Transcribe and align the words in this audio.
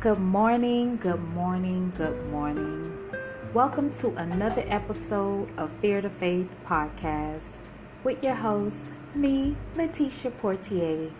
Good 0.00 0.18
morning, 0.18 0.96
good 0.96 1.20
morning, 1.34 1.92
good 1.94 2.26
morning. 2.30 2.90
Welcome 3.52 3.92
to 4.00 4.08
another 4.16 4.64
episode 4.66 5.50
of 5.58 5.70
Fear 5.82 6.00
to 6.00 6.08
Faith 6.08 6.48
podcast 6.64 7.56
with 8.02 8.24
your 8.24 8.36
host, 8.36 8.80
me, 9.14 9.58
Latisha 9.74 10.34
Portier. 10.38 11.10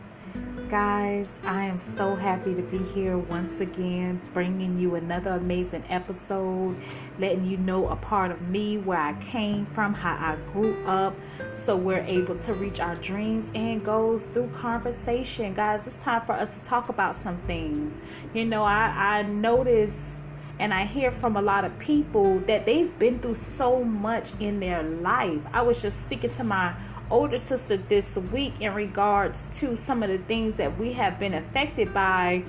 Guys, 0.71 1.41
I 1.43 1.65
am 1.65 1.79
so 1.79 2.15
happy 2.15 2.55
to 2.55 2.63
be 2.63 2.79
here 2.79 3.19
once 3.19 3.59
again, 3.59 4.21
bringing 4.33 4.79
you 4.79 4.95
another 4.95 5.31
amazing 5.31 5.83
episode, 5.89 6.77
letting 7.19 7.45
you 7.45 7.57
know 7.57 7.89
a 7.89 7.97
part 7.97 8.31
of 8.31 8.41
me, 8.43 8.79
where 8.79 9.01
I 9.01 9.15
came 9.15 9.67
from, 9.67 9.95
how 9.95 10.13
I 10.13 10.37
grew 10.53 10.81
up, 10.85 11.17
so 11.55 11.75
we're 11.75 12.05
able 12.05 12.39
to 12.39 12.55
reach 12.55 12.79
our 12.79 12.95
dreams 12.95 13.51
and 13.53 13.85
goals 13.85 14.27
through 14.27 14.51
conversation. 14.51 15.55
Guys, 15.55 15.89
it's 15.89 16.01
time 16.05 16.25
for 16.25 16.35
us 16.35 16.57
to 16.57 16.65
talk 16.65 16.89
about 16.89 17.17
some 17.17 17.39
things. 17.49 17.99
You 18.33 18.45
know, 18.45 18.63
I, 18.63 19.19
I 19.19 19.23
notice 19.23 20.15
and 20.61 20.73
I 20.73 20.85
hear 20.85 21.11
from 21.11 21.37
a 21.37 21.43
lot 21.43 21.65
of 21.65 21.77
people 21.81 22.39
that 22.41 22.65
they've 22.65 22.97
been 22.97 23.19
through 23.19 23.35
so 23.35 23.83
much 23.83 24.39
in 24.39 24.61
their 24.61 24.85
life. 24.85 25.41
I 25.53 25.63
was 25.63 25.83
just 25.83 26.03
speaking 26.03 26.31
to 26.33 26.45
my 26.45 26.75
older 27.11 27.39
sister 27.39 27.77
this 27.77 28.17
week 28.17 28.55
in 28.61 28.73
regards 28.75 29.59
to 29.59 29.77
some 29.77 30.03
of 30.03 30.09
the 30.09 30.19
things 30.19 30.57
that 30.59 30.79
we 30.79 30.93
have 30.93 31.19
been 31.19 31.35
affected 31.35 31.93
by 31.93 32.45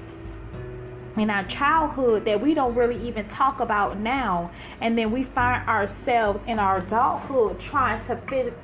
in 1.18 1.30
our 1.30 1.44
childhood 1.44 2.26
that 2.26 2.40
we 2.40 2.54
don't 2.54 2.74
really 2.76 2.98
even 3.08 3.28
talk 3.28 3.60
about 3.60 3.98
now. 3.98 4.52
And 4.80 4.98
then 4.98 5.12
we 5.12 5.24
find 5.24 5.68
ourselves 5.68 6.44
in 6.44 6.60
our 6.60 6.78
adulthood 6.78 7.60
trying 7.60 8.02
to 8.06 8.16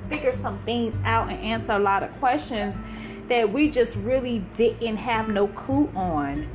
figure 0.08 0.32
some 0.32 0.58
things 0.60 0.98
out 1.04 1.28
and 1.28 1.38
answer 1.40 1.72
a 1.72 1.78
lot 1.78 2.02
of 2.02 2.10
questions 2.12 2.80
that 3.28 3.52
we 3.52 3.68
just 3.68 3.98
really 3.98 4.38
didn't 4.54 4.96
have 4.96 5.28
no 5.28 5.48
clue 5.48 5.90
on. 5.94 6.48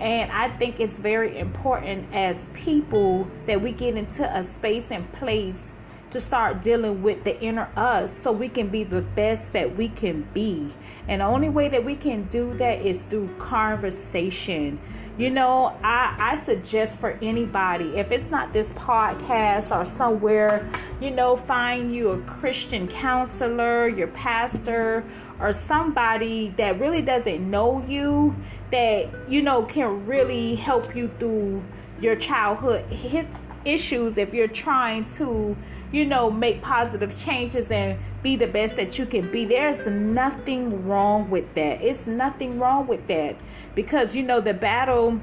And 0.00 0.30
I 0.30 0.48
think 0.48 0.80
it's 0.80 0.98
very 0.98 1.38
important 1.38 2.12
as 2.12 2.46
people 2.52 3.28
that 3.46 3.62
we 3.62 3.72
get 3.72 3.96
into 3.96 4.24
a 4.36 4.42
space 4.42 4.90
and 4.90 5.10
place 5.12 5.72
to 6.10 6.20
start 6.20 6.62
dealing 6.62 7.02
with 7.02 7.24
the 7.24 7.40
inner 7.40 7.68
us 7.76 8.16
so 8.16 8.32
we 8.32 8.48
can 8.48 8.68
be 8.68 8.84
the 8.84 9.02
best 9.02 9.52
that 9.52 9.76
we 9.76 9.88
can 9.88 10.22
be. 10.32 10.72
And 11.08 11.20
the 11.20 11.26
only 11.26 11.48
way 11.48 11.68
that 11.68 11.84
we 11.84 11.96
can 11.96 12.24
do 12.24 12.54
that 12.54 12.84
is 12.84 13.02
through 13.02 13.34
conversation. 13.38 14.78
You 15.18 15.30
know, 15.30 15.76
I, 15.82 16.14
I 16.18 16.36
suggest 16.36 16.98
for 16.98 17.18
anybody, 17.22 17.96
if 17.96 18.10
it's 18.10 18.30
not 18.30 18.52
this 18.52 18.72
podcast 18.74 19.74
or 19.74 19.84
somewhere, 19.84 20.70
you 21.00 21.10
know, 21.10 21.36
find 21.36 21.94
you 21.94 22.10
a 22.10 22.20
Christian 22.20 22.86
counselor, 22.86 23.88
your 23.88 24.08
pastor, 24.08 25.04
or 25.40 25.52
somebody 25.52 26.48
that 26.58 26.78
really 26.78 27.02
doesn't 27.02 27.50
know 27.50 27.82
you, 27.86 28.36
that, 28.70 29.08
you 29.28 29.40
know, 29.42 29.62
can 29.62 30.06
really 30.06 30.54
help 30.54 30.94
you 30.94 31.08
through 31.08 31.62
your 32.00 32.16
childhood 32.16 32.84
his 32.92 33.26
issues 33.64 34.18
if 34.18 34.34
you're 34.34 34.46
trying 34.48 35.04
to 35.04 35.56
you 35.92 36.04
know, 36.04 36.30
make 36.30 36.62
positive 36.62 37.18
changes 37.18 37.70
and 37.70 37.98
be 38.22 38.36
the 38.36 38.46
best 38.46 38.76
that 38.76 38.98
you 38.98 39.06
can 39.06 39.30
be. 39.30 39.44
There's 39.44 39.86
nothing 39.86 40.86
wrong 40.86 41.30
with 41.30 41.54
that. 41.54 41.82
It's 41.82 42.06
nothing 42.06 42.58
wrong 42.58 42.86
with 42.86 43.06
that 43.08 43.36
because, 43.74 44.16
you 44.16 44.22
know, 44.22 44.40
the 44.40 44.54
battle 44.54 45.20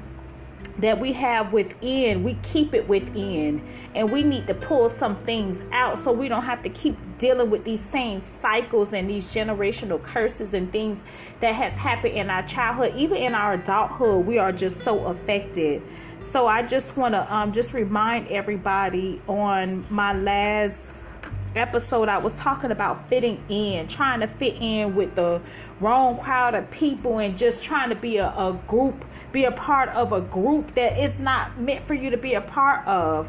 that 0.78 0.98
we 0.98 1.12
have 1.12 1.52
within, 1.52 2.24
we 2.24 2.34
keep 2.42 2.74
it 2.74 2.88
within, 2.88 3.62
and 3.94 4.10
we 4.10 4.22
need 4.22 4.46
to 4.46 4.54
pull 4.54 4.88
some 4.88 5.16
things 5.16 5.62
out 5.70 5.98
so 5.98 6.10
we 6.10 6.28
don't 6.28 6.44
have 6.44 6.62
to 6.62 6.68
keep 6.68 6.96
dealing 7.18 7.48
with 7.48 7.64
these 7.64 7.80
same 7.80 8.20
cycles 8.20 8.92
and 8.92 9.08
these 9.08 9.32
generational 9.32 10.02
curses 10.02 10.52
and 10.52 10.72
things 10.72 11.04
that 11.40 11.54
has 11.54 11.76
happened 11.76 12.14
in 12.14 12.28
our 12.28 12.42
childhood, 12.42 12.92
even 12.96 13.18
in 13.18 13.34
our 13.34 13.54
adulthood. 13.54 14.26
We 14.26 14.38
are 14.38 14.50
just 14.50 14.80
so 14.80 15.06
affected 15.06 15.80
so 16.24 16.46
I 16.46 16.62
just 16.62 16.96
want 16.96 17.14
to 17.14 17.34
um, 17.34 17.52
just 17.52 17.72
remind 17.72 18.28
everybody 18.28 19.20
on 19.28 19.86
my 19.90 20.12
last 20.12 21.02
episode, 21.54 22.08
I 22.08 22.18
was 22.18 22.38
talking 22.38 22.70
about 22.70 23.08
fitting 23.08 23.42
in, 23.48 23.86
trying 23.86 24.20
to 24.20 24.26
fit 24.26 24.56
in 24.60 24.94
with 24.94 25.14
the 25.14 25.40
wrong 25.80 26.18
crowd 26.18 26.54
of 26.54 26.70
people, 26.70 27.18
and 27.18 27.36
just 27.36 27.62
trying 27.62 27.90
to 27.90 27.94
be 27.94 28.16
a, 28.16 28.28
a 28.28 28.58
group, 28.66 29.04
be 29.32 29.44
a 29.44 29.52
part 29.52 29.88
of 29.90 30.12
a 30.12 30.20
group 30.20 30.72
that 30.74 30.98
it's 30.98 31.18
not 31.18 31.58
meant 31.58 31.84
for 31.84 31.94
you 31.94 32.10
to 32.10 32.16
be 32.16 32.34
a 32.34 32.40
part 32.40 32.86
of. 32.86 33.28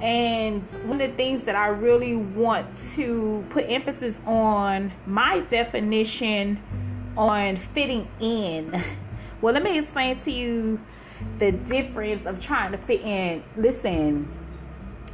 And 0.00 0.62
one 0.84 1.00
of 1.00 1.10
the 1.10 1.16
things 1.16 1.44
that 1.44 1.56
I 1.56 1.68
really 1.68 2.14
want 2.14 2.76
to 2.94 3.44
put 3.50 3.64
emphasis 3.68 4.20
on 4.26 4.92
my 5.06 5.40
definition 5.40 6.62
on 7.16 7.56
fitting 7.56 8.08
in. 8.20 8.82
Well, 9.40 9.52
let 9.52 9.62
me 9.62 9.78
explain 9.78 10.18
to 10.20 10.30
you 10.30 10.80
the 11.38 11.52
difference 11.52 12.26
of 12.26 12.40
trying 12.40 12.72
to 12.72 12.78
fit 12.78 13.00
in. 13.02 13.42
Listen, 13.56 14.28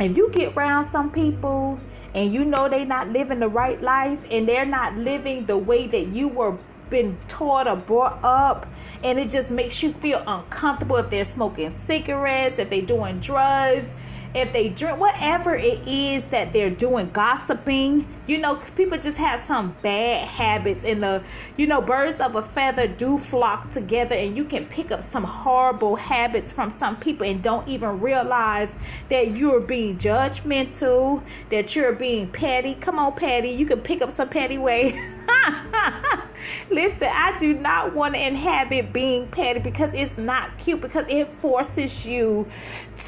if 0.01 0.17
you 0.17 0.31
get 0.31 0.57
around 0.57 0.87
some 0.87 1.11
people 1.11 1.79
and 2.15 2.33
you 2.33 2.45
know 2.45 2.69
they're 2.69 2.85
not 2.85 3.09
living 3.09 3.41
the 3.41 3.49
right 3.49 3.81
life 3.83 4.25
and 4.31 4.49
they're 4.49 4.67
not 4.67 4.97
living 4.97 5.47
the 5.47 5.57
way 5.57 5.87
that 5.87 6.09
you 6.09 6.29
were 6.29 6.57
been 6.91 7.17
taught 7.27 7.67
or 7.67 7.77
brought 7.77 8.23
up 8.23 8.67
and 9.03 9.19
it 9.19 9.31
just 9.31 9.51
makes 9.51 9.83
you 9.83 9.91
feel 9.91 10.23
uncomfortable 10.27 10.97
if 10.97 11.09
they're 11.09 11.25
smoking 11.25 11.71
cigarettes 11.71 12.59
if 12.59 12.69
they're 12.69 12.83
doing 12.83 13.19
drugs 13.19 13.95
if 14.35 14.53
they 14.53 14.69
drink 14.69 15.01
whatever 15.01 15.55
it 15.55 15.87
is 15.89 16.29
that 16.29 16.53
they're 16.53 16.69
doing 16.69 17.09
gossiping 17.11 18.07
you 18.27 18.39
know 18.39 18.55
people 18.77 18.97
just 18.99 19.19
have 19.19 19.41
some 19.41 19.75
bad 19.83 20.29
habits 20.29 20.85
and 20.85 21.03
the 21.03 21.23
you 21.57 21.67
know 21.67 21.81
birds 21.81 22.21
of 22.21 22.37
a 22.37 22.43
feather 22.43 22.87
do 22.87 23.19
flock 23.19 23.71
together 23.71 24.15
and 24.15 24.37
you 24.37 24.45
can 24.45 24.65
pick 24.67 24.91
up 24.91 25.03
some 25.03 25.25
horrible 25.25 25.97
habits 25.97 26.53
from 26.53 26.71
some 26.71 26.97
people 26.97 27.27
and 27.27 27.43
don't 27.43 27.67
even 27.67 28.01
realize 28.01 28.77
that 29.09 29.37
you're 29.37 29.61
being 29.61 29.97
judgmental 29.99 31.23
that 31.51 31.75
you're 31.75 31.93
being 31.93 32.29
petty 32.29 32.75
come 32.75 32.99
on 32.99 33.13
petty 33.15 33.51
you 33.51 33.67
can 33.67 33.81
pick 33.81 34.01
up 34.01 34.11
some 34.11 34.29
petty 34.29 34.59
way 34.59 34.93
Listen, 36.71 37.09
I 37.13 37.37
do 37.39 37.55
not 37.55 37.95
want 37.95 38.15
to 38.15 38.27
inhabit 38.27 38.93
being 38.93 39.29
petty 39.29 39.61
because 39.61 39.95
it's 39.95 40.19
not 40.19 40.59
cute 40.59 40.81
because 40.81 41.07
it 41.09 41.29
forces 41.39 42.07
you 42.07 42.49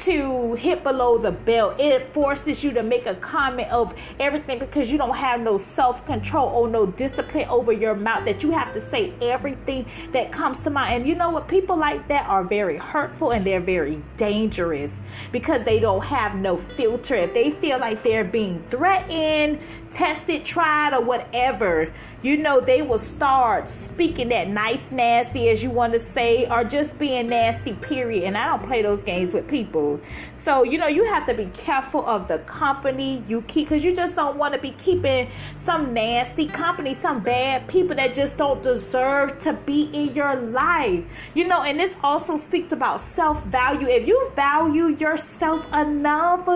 to 0.03 0.53
hit 0.55 0.83
below 0.83 1.17
the 1.17 1.31
belt. 1.31 1.79
It 1.79 2.13
forces 2.13 2.63
you 2.63 2.73
to 2.73 2.83
make 2.83 3.05
a 3.05 3.15
comment 3.15 3.71
of 3.71 3.93
everything 4.19 4.59
because 4.59 4.91
you 4.91 4.97
don't 4.97 5.04
have 5.13 5.41
no 5.41 5.57
self 5.57 6.05
control 6.05 6.47
or 6.49 6.67
no 6.67 6.85
discipline 6.85 7.47
over 7.49 7.71
your 7.71 7.95
mouth 7.95 8.25
that 8.25 8.43
you 8.43 8.51
have 8.51 8.73
to 8.73 8.79
say 8.79 9.13
everything 9.21 9.85
that 10.11 10.31
comes 10.31 10.63
to 10.63 10.69
mind. 10.69 10.95
And 10.95 11.07
you 11.07 11.15
know 11.15 11.29
what? 11.29 11.47
People 11.47 11.77
like 11.77 12.07
that 12.07 12.27
are 12.27 12.43
very 12.43 12.77
hurtful 12.77 13.31
and 13.31 13.45
they're 13.45 13.59
very 13.59 14.01
dangerous 14.17 15.01
because 15.31 15.63
they 15.63 15.79
don't 15.79 16.05
have 16.05 16.35
no 16.35 16.57
filter. 16.57 17.15
If 17.15 17.33
they 17.33 17.51
feel 17.51 17.79
like 17.79 18.03
they're 18.03 18.23
being 18.23 18.63
threatened, 18.69 19.63
tested, 19.89 20.45
tried, 20.45 20.93
or 20.93 21.01
whatever, 21.01 21.91
you 22.25 22.37
know, 22.37 22.59
they 22.59 22.81
will 22.81 22.97
start 22.97 23.69
speaking 23.69 24.29
that 24.29 24.47
nice, 24.47 24.91
nasty, 24.91 25.47
as 25.49 25.63
you 25.63 25.69
want 25.69 25.93
to 25.93 25.99
say, 25.99 26.49
or 26.49 26.63
just 26.63 26.97
being 26.97 27.29
nasty, 27.29 27.73
period. 27.73 28.23
And 28.23 28.35
I 28.35 28.47
don't 28.47 28.65
play 28.65 28.81
those 28.81 29.03
games 29.03 29.31
with 29.31 29.47
people. 29.47 30.01
So, 30.33 30.63
you 30.63 30.79
know, 30.79 30.87
you 30.87 31.05
have 31.05 31.27
to 31.27 31.35
be 31.35 31.45
careful 31.53 32.03
of 32.03 32.27
the 32.27 32.39
company 32.39 33.23
you 33.27 33.43
keep 33.43 33.69
because 33.69 33.83
you 33.83 33.95
just 33.95 34.15
don't 34.15 34.37
want 34.37 34.55
to 34.55 34.59
be 34.59 34.71
keeping 34.71 35.29
some 35.55 35.93
nasty 35.93 36.47
company, 36.47 36.95
some 36.95 37.21
bad 37.21 37.67
people 37.67 37.95
that 37.95 38.15
just 38.15 38.39
don't 38.39 38.63
deserve 38.63 39.37
to 39.39 39.53
be 39.53 39.83
in 39.93 40.15
your 40.15 40.35
life. 40.35 41.05
You 41.35 41.47
know, 41.47 41.61
and 41.61 41.79
this 41.79 41.95
also 42.03 42.37
speaks 42.37 42.71
about 42.71 43.01
self 43.01 43.43
value. 43.45 43.87
If 43.87 44.07
you 44.07 44.31
value 44.35 44.87
yourself 44.87 45.71
enough, 45.71 46.47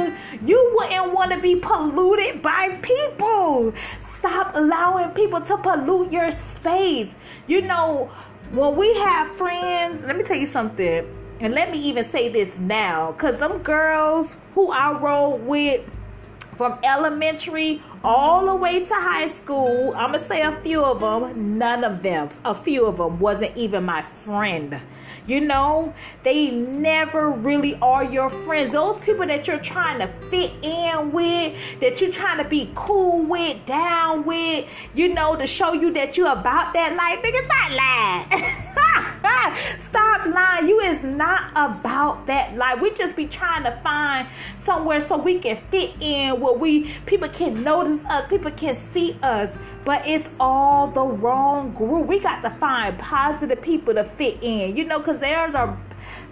you 0.44 0.72
wouldn't 0.76 1.14
want 1.14 1.32
to 1.32 1.40
be 1.40 1.58
polluted 1.58 2.42
by 2.42 2.80
people. 2.82 3.72
Stop 4.00 4.56
allowing 4.56 5.12
people 5.12 5.42
to 5.42 5.59
pollute 5.62 6.12
your 6.12 6.32
space. 6.32 7.16
You 7.48 7.62
know, 7.62 8.12
when 8.52 8.76
we 8.76 8.94
have 8.96 9.28
friends, 9.36 10.04
let 10.04 10.18
me 10.18 10.24
tell 10.24 10.38
you 10.38 10.46
something. 10.46 11.16
And 11.42 11.54
let 11.54 11.72
me 11.72 11.80
even 11.80 12.04
say 12.04 12.28
this 12.28 12.60
now, 12.60 13.14
because 13.14 13.40
them 13.40 13.60
girls 13.60 14.36
who 14.56 14.72
I 14.72 14.92
rode 15.00 15.46
with 15.46 15.88
from 16.56 16.78
elementary 16.84 17.82
all 18.04 18.46
the 18.46 18.56
way 18.56 18.84
to 18.84 18.94
high 18.94 19.30
school, 19.30 19.94
I'm 19.96 20.12
to 20.12 20.20
say 20.20 20.42
a 20.42 20.52
few 20.60 20.84
of 20.84 21.00
them, 21.00 21.58
none 21.58 21.86
of 21.86 22.04
them, 22.04 22.30
a 22.44 22.54
few 22.54 22.86
of 22.86 22.98
them 22.98 23.20
wasn't 23.20 23.56
even 23.56 23.86
my 23.86 24.02
friend. 24.02 24.82
You 25.30 25.42
know, 25.42 25.94
they 26.24 26.50
never 26.50 27.30
really 27.30 27.76
are 27.84 28.04
your 28.04 28.32
friends. 28.32 28.74
Those 28.74 28.98
people 28.98 29.28
that 29.28 29.48
you're 29.48 29.60
trying 29.60 30.00
to 30.00 30.08
fit 30.32 30.52
in 30.64 31.12
with, 31.12 31.56
that 31.82 32.02
you're 32.02 32.12
trying 32.12 32.44
to 32.44 32.50
be 32.50 32.72
cool 32.74 33.24
with, 33.26 33.64
down 33.68 34.26
with, 34.26 34.68
you 34.96 35.14
know, 35.14 35.36
to 35.36 35.46
show 35.46 35.74
you 35.74 35.94
that 35.94 36.18
you're 36.18 36.32
about 36.32 36.74
that 36.74 36.96
life. 36.96 37.24
Nigga, 37.24 37.46
stop 37.46 38.42
lying. 38.42 38.76
stop 39.78 40.26
lying. 40.26 40.68
You 40.68 40.80
is 40.80 41.04
not 41.04 41.52
about 41.52 42.28
that 42.28 42.56
life. 42.56 42.82
We 42.82 42.94
just 42.94 43.16
be 43.16 43.28
trying 43.28 43.64
to 43.64 43.72
find 43.84 44.28
somewhere 44.56 45.00
so 45.00 45.18
we 45.18 45.40
can 45.40 45.58
fit 45.58 45.94
in 46.00 46.40
where 46.40 46.54
we 46.54 46.92
people 47.06 47.30
can 47.30 47.64
notice 47.64 48.06
us, 48.06 48.28
people 48.30 48.52
can 48.52 48.76
see 48.76 49.18
us 49.22 49.58
but 49.86 50.08
it's 50.08 50.30
all 50.40 50.88
the 50.88 51.02
wrong 51.02 51.74
group. 51.74 52.06
We 52.06 52.20
got 52.20 52.42
to 52.44 52.50
find 52.52 53.00
positive 53.00 53.62
people 53.62 53.96
to 53.96 54.04
fit 54.04 54.38
in, 54.42 54.76
you 54.76 54.86
know, 54.86 55.00
because 55.00 55.20
there's 55.20 55.56
a 55.56 55.78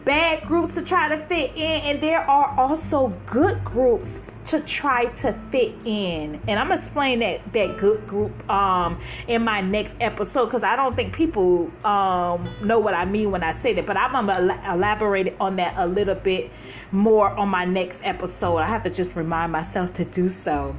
bad 0.06 0.44
groups 0.44 0.76
to 0.76 0.82
try 0.84 1.10
to 1.10 1.18
fit 1.26 1.52
in, 1.56 1.82
and 1.82 2.02
there 2.02 2.20
are 2.20 2.54
also 2.58 3.10
good 3.26 3.64
groups 3.64 4.22
to 4.48 4.62
try 4.62 5.06
to 5.06 5.34
fit 5.34 5.76
in. 5.86 6.40
And 6.48 6.60
I'm 6.60 6.68
gonna 6.68 6.76
explain 6.76 7.20
that 7.20 7.54
that 7.54 7.78
good 7.78 8.08
group 8.08 8.50
um 8.50 9.00
in 9.28 9.44
my 9.44 9.62
next 9.62 9.98
episode 10.02 10.46
because 10.46 10.64
I 10.64 10.76
don't 10.76 10.96
think 10.96 11.14
people 11.14 11.72
um 11.86 12.50
know 12.62 12.80
what 12.80 12.94
I 12.94 13.06
mean 13.06 13.32
when 13.32 13.44
I 13.44 13.52
say 13.52 13.74
that. 13.74 13.86
But 13.86 13.98
I'm 13.98 14.12
gonna 14.12 14.62
elaborate 14.74 15.36
on 15.40 15.58
that 15.58 15.74
a 15.78 15.88
little 15.88 16.16
bit 16.16 16.52
more 16.92 17.30
on 17.30 17.50
my 17.50 17.66
next 17.66 18.02
episode. 18.04 18.58
I 18.58 18.68
have 18.68 18.84
to 18.84 18.90
just 18.90 19.16
remind 19.16 19.52
myself 19.52 19.94
to 19.96 20.06
do 20.06 20.30
so. 20.30 20.76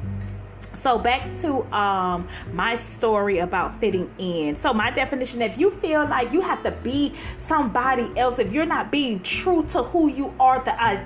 So 0.75 0.97
back 0.97 1.32
to 1.41 1.65
um, 1.75 2.29
my 2.53 2.76
story 2.76 3.38
about 3.38 3.81
fitting 3.81 4.11
in. 4.19 4.55
So 4.55 4.73
my 4.73 4.91
definition: 4.91 5.43
if 5.43 5.59
you 5.59 5.70
feel 5.70 6.06
like 6.09 6.32
you 6.32 6.41
have 6.41 6.62
to 6.62 6.70
be 6.70 7.15
somebody 7.37 8.11
else, 8.17 8.38
if 8.38 8.53
you're 8.53 8.67
not 8.67 8.93
being 8.93 9.20
true 9.20 9.65
to 9.70 9.82
who 9.82 10.09
you 10.09 10.32
are, 10.38 10.62
the 10.65 10.73
uh, 10.82 11.05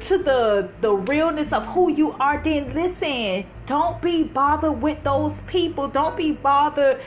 to 0.00 0.18
the 0.18 0.68
the 0.80 0.92
realness 0.92 1.52
of 1.52 1.66
who 1.66 1.90
you 1.90 2.12
are, 2.12 2.42
then 2.42 2.74
listen. 2.74 3.46
Don't 3.70 4.02
be 4.02 4.24
bothered 4.24 4.82
with 4.82 5.04
those 5.04 5.42
people. 5.42 5.86
Don't 5.86 6.16
be 6.16 6.32
bothered 6.32 7.00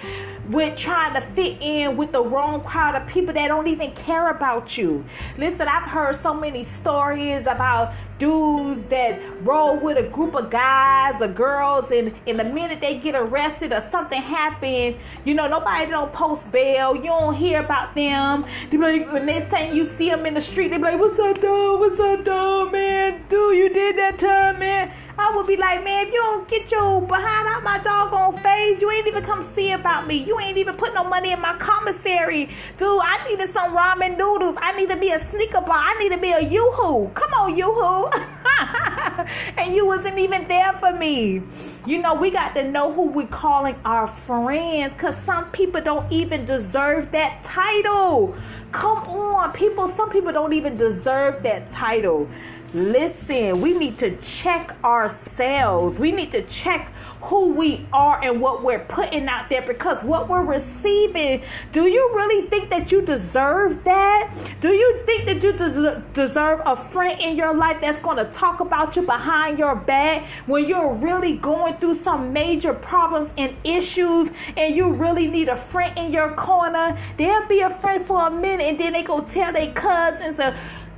with 0.48 0.78
trying 0.78 1.14
to 1.14 1.20
fit 1.20 1.62
in 1.62 1.98
with 1.98 2.14
the 2.14 2.24
wrong 2.24 2.62
crowd 2.62 2.96
of 2.96 3.06
people 3.06 3.34
that 3.34 3.50
don't 3.50 3.68
even 3.68 3.92
care 3.92 4.32
about 4.32 4.78
you. 4.78 5.04
Listen, 5.38 5.68
I've 5.68 5.90
heard 5.90 6.16
so 6.16 6.34
many 6.34 6.64
stories 6.64 7.48
about 7.48 7.94
dudes 8.18 8.86
that 8.86 9.20
roll 9.42 9.78
with 9.78 9.98
a 9.98 10.08
group 10.08 10.36
of 10.36 10.50
guys 10.50 11.22
or 11.22 11.28
girls 11.28 11.92
and 11.92 12.14
in 12.26 12.38
the 12.38 12.46
minute 12.46 12.80
they 12.80 12.98
get 12.98 13.16
arrested 13.16 13.74
or 13.74 13.82
something 13.82 14.22
happen, 14.22 14.98
you 15.26 15.34
know, 15.34 15.50
nobody 15.50 15.92
don't 15.92 16.14
post 16.14 16.50
bail. 16.50 16.96
You 16.96 17.04
don't 17.04 17.36
hear 17.36 17.60
about 17.60 17.94
them. 17.94 18.46
They 18.70 18.78
like 18.78 19.12
when 19.12 19.26
they 19.26 19.42
say 19.50 19.76
you 19.76 19.84
see 19.84 20.10
them 20.10 20.26
in 20.26 20.34
the 20.34 20.42
street, 20.42 20.70
they 20.70 20.78
be 20.78 20.84
like, 20.84 21.00
What's 21.00 21.20
up, 21.20 21.42
dog? 21.42 21.82
What's 21.82 22.00
up, 22.00 22.24
dog, 22.24 22.72
man? 22.72 23.26
Dude, 23.28 23.58
you 23.58 23.68
did 23.68 23.98
that 23.98 24.18
time, 24.18 24.60
man. 24.60 24.94
I 25.18 25.36
would 25.36 25.46
be 25.46 25.58
like, 25.58 25.84
man, 25.84 26.08
if 26.08 26.14
you 26.14 26.20
don't 26.20 26.48
get 26.48 26.72
your 26.72 27.02
behind 27.02 27.48
out 27.48 27.64
my 27.64 27.78
doggone 27.80 28.38
face, 28.42 28.82
you 28.82 28.90
ain't 28.90 29.08
even 29.08 29.24
come 29.24 29.44
see 29.44 29.72
about 29.72 30.08
me. 30.08 30.24
You 30.24 30.40
ain't 30.40 30.58
even 30.58 30.76
put 30.76 30.94
no 30.94 31.04
money 31.04 31.32
in 31.32 31.40
my 31.40 31.56
commissary. 31.58 32.50
Dude, 32.78 33.00
I 33.04 33.28
needed 33.30 33.50
some 33.52 33.76
ramen 33.76 34.18
noodles. 34.18 34.56
I 34.60 34.76
need 34.76 34.90
to 34.90 34.98
be 34.98 35.12
a 35.12 35.20
Snicker 35.20 35.62
bar. 35.62 35.78
I 35.78 35.96
need 36.00 36.14
to 36.14 36.18
be 36.18 36.32
a 36.32 36.42
yoo-hoo. 36.42 37.12
Come 37.14 37.34
on, 37.34 37.56
yoo-hoo. 37.56 38.10
and 39.58 39.76
you 39.76 39.86
wasn't 39.86 40.18
even 40.18 40.48
there 40.48 40.74
for 40.74 40.92
me. 40.94 41.44
You 41.86 42.02
know, 42.02 42.16
we 42.16 42.32
got 42.32 42.56
to 42.56 42.70
know 42.70 42.92
who 42.92 43.04
we're 43.08 43.28
calling 43.28 43.76
our 43.86 44.08
friends 44.08 44.94
because 44.94 45.18
some 45.18 45.52
people 45.52 45.82
don't 45.82 46.12
even 46.12 46.46
deserve 46.46 47.12
that 47.12 47.44
title. 47.44 48.36
Come 48.72 48.98
on, 49.10 49.52
people, 49.52 49.90
some 49.90 50.10
people 50.10 50.32
don't 50.32 50.54
even 50.54 50.76
deserve 50.76 51.44
that 51.44 51.70
title. 51.70 52.30
Listen, 52.74 53.62
we 53.62 53.78
need 53.78 54.00
to 54.00 54.18
check 54.18 54.76
ourselves. 54.84 56.00
We 56.00 56.12
need 56.12 56.32
to 56.32 56.42
check 56.42 56.92
who 57.22 57.54
we 57.54 57.86
are 57.94 58.20
and 58.24 58.42
what 58.42 58.64
we're 58.64 58.80
putting 58.80 59.28
out 59.28 59.48
there 59.50 59.62
because 59.62 60.04
what 60.04 60.28
we're 60.28 60.44
receiving, 60.44 61.44
do 61.72 61.84
you 61.84 62.12
really 62.16 62.48
think 62.48 62.72
that 62.72 62.92
you 62.92 63.04
deserve 63.04 63.84
that? 63.84 64.56
Do 64.60 64.70
you 64.70 65.04
think 65.06 65.26
that 65.26 65.44
you 65.44 66.04
deserve 66.14 66.62
a 66.66 66.76
friend 66.76 67.22
in 67.22 67.38
your 67.38 67.54
life 67.56 67.80
that's 67.80 68.00
going 68.00 68.18
to 68.18 68.26
talk 68.26 68.60
about 68.60 68.96
you 68.96 69.04
behind 69.04 69.60
your 69.60 69.76
back 69.76 70.26
when 70.48 70.68
you're 70.68 70.96
really 70.96 71.38
going 71.38 71.76
through 71.76 71.94
some 71.94 72.34
major 72.34 72.74
problems 72.74 73.36
and 73.38 73.56
issues 73.64 74.32
and 74.58 74.76
you 74.76 74.92
really 74.92 75.28
need 75.28 75.48
a 75.48 75.56
friend 75.56 75.96
in 75.96 76.12
your 76.12 76.34
corner? 76.34 76.98
They'll 77.18 77.48
be 77.48 77.60
a 77.60 77.70
friend 77.70 78.04
for 78.04 78.28
a 78.28 78.32
minute 78.32 78.66
and 78.66 78.80
then 78.80 78.94
they 78.94 79.04
go 79.04 79.22
tell 79.22 79.54
their 79.54 79.72
cousins, 79.74 80.40
uh, 80.40 80.58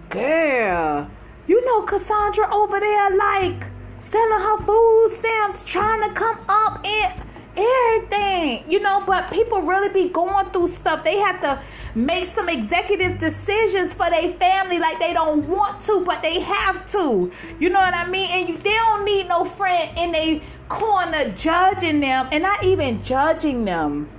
girl 0.09 1.11
you 1.47 1.63
know 1.65 1.83
Cassandra 1.83 2.53
over 2.53 2.79
there 2.79 3.17
like 3.17 3.67
selling 3.99 4.39
her 4.39 4.57
food 4.65 5.09
stamps, 5.11 5.63
trying 5.63 6.07
to 6.07 6.15
come 6.15 6.39
up 6.47 6.85
and 6.85 7.25
everything, 7.57 8.69
you 8.69 8.79
know, 8.79 9.03
but 9.05 9.31
people 9.31 9.61
really 9.61 9.89
be 9.89 10.09
going 10.09 10.49
through 10.51 10.67
stuff. 10.67 11.03
They 11.03 11.17
have 11.17 11.41
to 11.41 11.61
make 11.95 12.29
some 12.29 12.49
executive 12.49 13.17
decisions 13.17 13.93
for 13.93 14.09
their 14.09 14.33
family 14.33 14.79
like 14.79 14.99
they 14.99 15.13
don't 15.13 15.47
want 15.47 15.81
to, 15.83 16.03
but 16.05 16.21
they 16.21 16.39
have 16.41 16.89
to. 16.91 17.31
You 17.59 17.69
know 17.69 17.79
what 17.79 17.93
I 17.93 18.07
mean? 18.09 18.29
And 18.31 18.49
you, 18.49 18.57
they 18.57 18.73
don't 18.73 19.05
need 19.05 19.27
no 19.27 19.45
friend 19.45 19.97
in 19.97 20.15
a 20.15 20.43
corner 20.67 21.29
judging 21.37 21.99
them 21.99 22.27
and 22.31 22.43
not 22.43 22.63
even 22.63 23.01
judging 23.01 23.65
them 23.65 24.09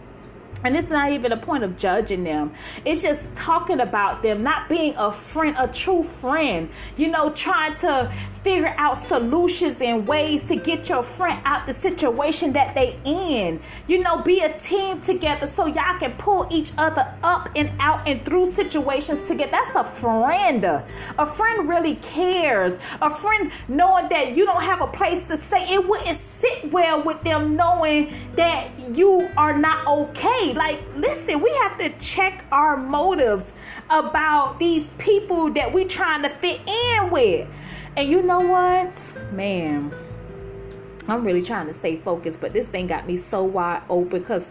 and 0.64 0.76
it's 0.76 0.90
not 0.90 1.12
even 1.12 1.32
a 1.32 1.36
point 1.36 1.64
of 1.64 1.76
judging 1.76 2.24
them. 2.24 2.52
It's 2.84 3.02
just 3.02 3.34
talking 3.34 3.80
about 3.80 4.22
them, 4.22 4.42
not 4.42 4.68
being 4.68 4.94
a 4.96 5.12
friend, 5.12 5.56
a 5.58 5.68
true 5.68 6.02
friend. 6.02 6.70
You 6.96 7.08
know, 7.08 7.30
trying 7.30 7.76
to 7.76 8.12
figure 8.46 8.72
out 8.78 8.96
solutions 8.96 9.82
and 9.82 10.06
ways 10.06 10.46
to 10.46 10.54
get 10.54 10.88
your 10.88 11.02
friend 11.02 11.40
out 11.44 11.66
the 11.66 11.72
situation 11.72 12.52
that 12.52 12.76
they 12.76 12.96
in. 13.04 13.58
You 13.88 13.98
know, 13.98 14.22
be 14.22 14.40
a 14.40 14.56
team 14.56 15.00
together 15.00 15.48
so 15.48 15.66
y'all 15.66 15.98
can 15.98 16.12
pull 16.12 16.46
each 16.48 16.70
other 16.78 17.12
up 17.24 17.48
and 17.56 17.72
out 17.80 18.06
and 18.06 18.24
through 18.24 18.46
situations 18.52 19.26
together. 19.26 19.50
That's 19.50 19.74
a 19.74 19.82
friend. 19.82 20.62
A 20.64 21.26
friend 21.26 21.68
really 21.68 21.96
cares. 21.96 22.78
A 23.02 23.10
friend 23.10 23.50
knowing 23.66 24.10
that 24.10 24.36
you 24.36 24.44
don't 24.44 24.62
have 24.62 24.80
a 24.80 24.86
place 24.86 25.24
to 25.24 25.36
stay, 25.36 25.64
it 25.74 25.84
wouldn't 25.84 26.16
sit 26.16 26.70
well 26.70 27.02
with 27.02 27.20
them 27.22 27.56
knowing 27.56 28.14
that 28.36 28.70
you 28.94 29.28
are 29.36 29.58
not 29.58 29.84
okay 29.88 30.52
like, 30.54 30.80
listen, 30.94 31.40
we 31.40 31.50
have 31.62 31.76
to 31.78 31.90
check 31.98 32.44
our 32.52 32.76
motives 32.76 33.52
about 33.90 34.60
these 34.60 34.92
people 34.98 35.52
that 35.54 35.72
we 35.72 35.84
trying 35.84 36.22
to 36.22 36.28
fit 36.28 36.60
in 36.64 37.10
with. 37.10 37.48
And 37.96 38.10
you 38.10 38.20
know 38.20 38.40
what? 38.40 39.18
Man, 39.32 39.90
I'm 41.08 41.24
really 41.24 41.42
trying 41.42 41.66
to 41.66 41.72
stay 41.72 41.96
focused, 41.96 42.42
but 42.42 42.52
this 42.52 42.66
thing 42.66 42.88
got 42.88 43.06
me 43.06 43.16
so 43.16 43.42
wide 43.42 43.82
open 43.88 44.18
because 44.18 44.48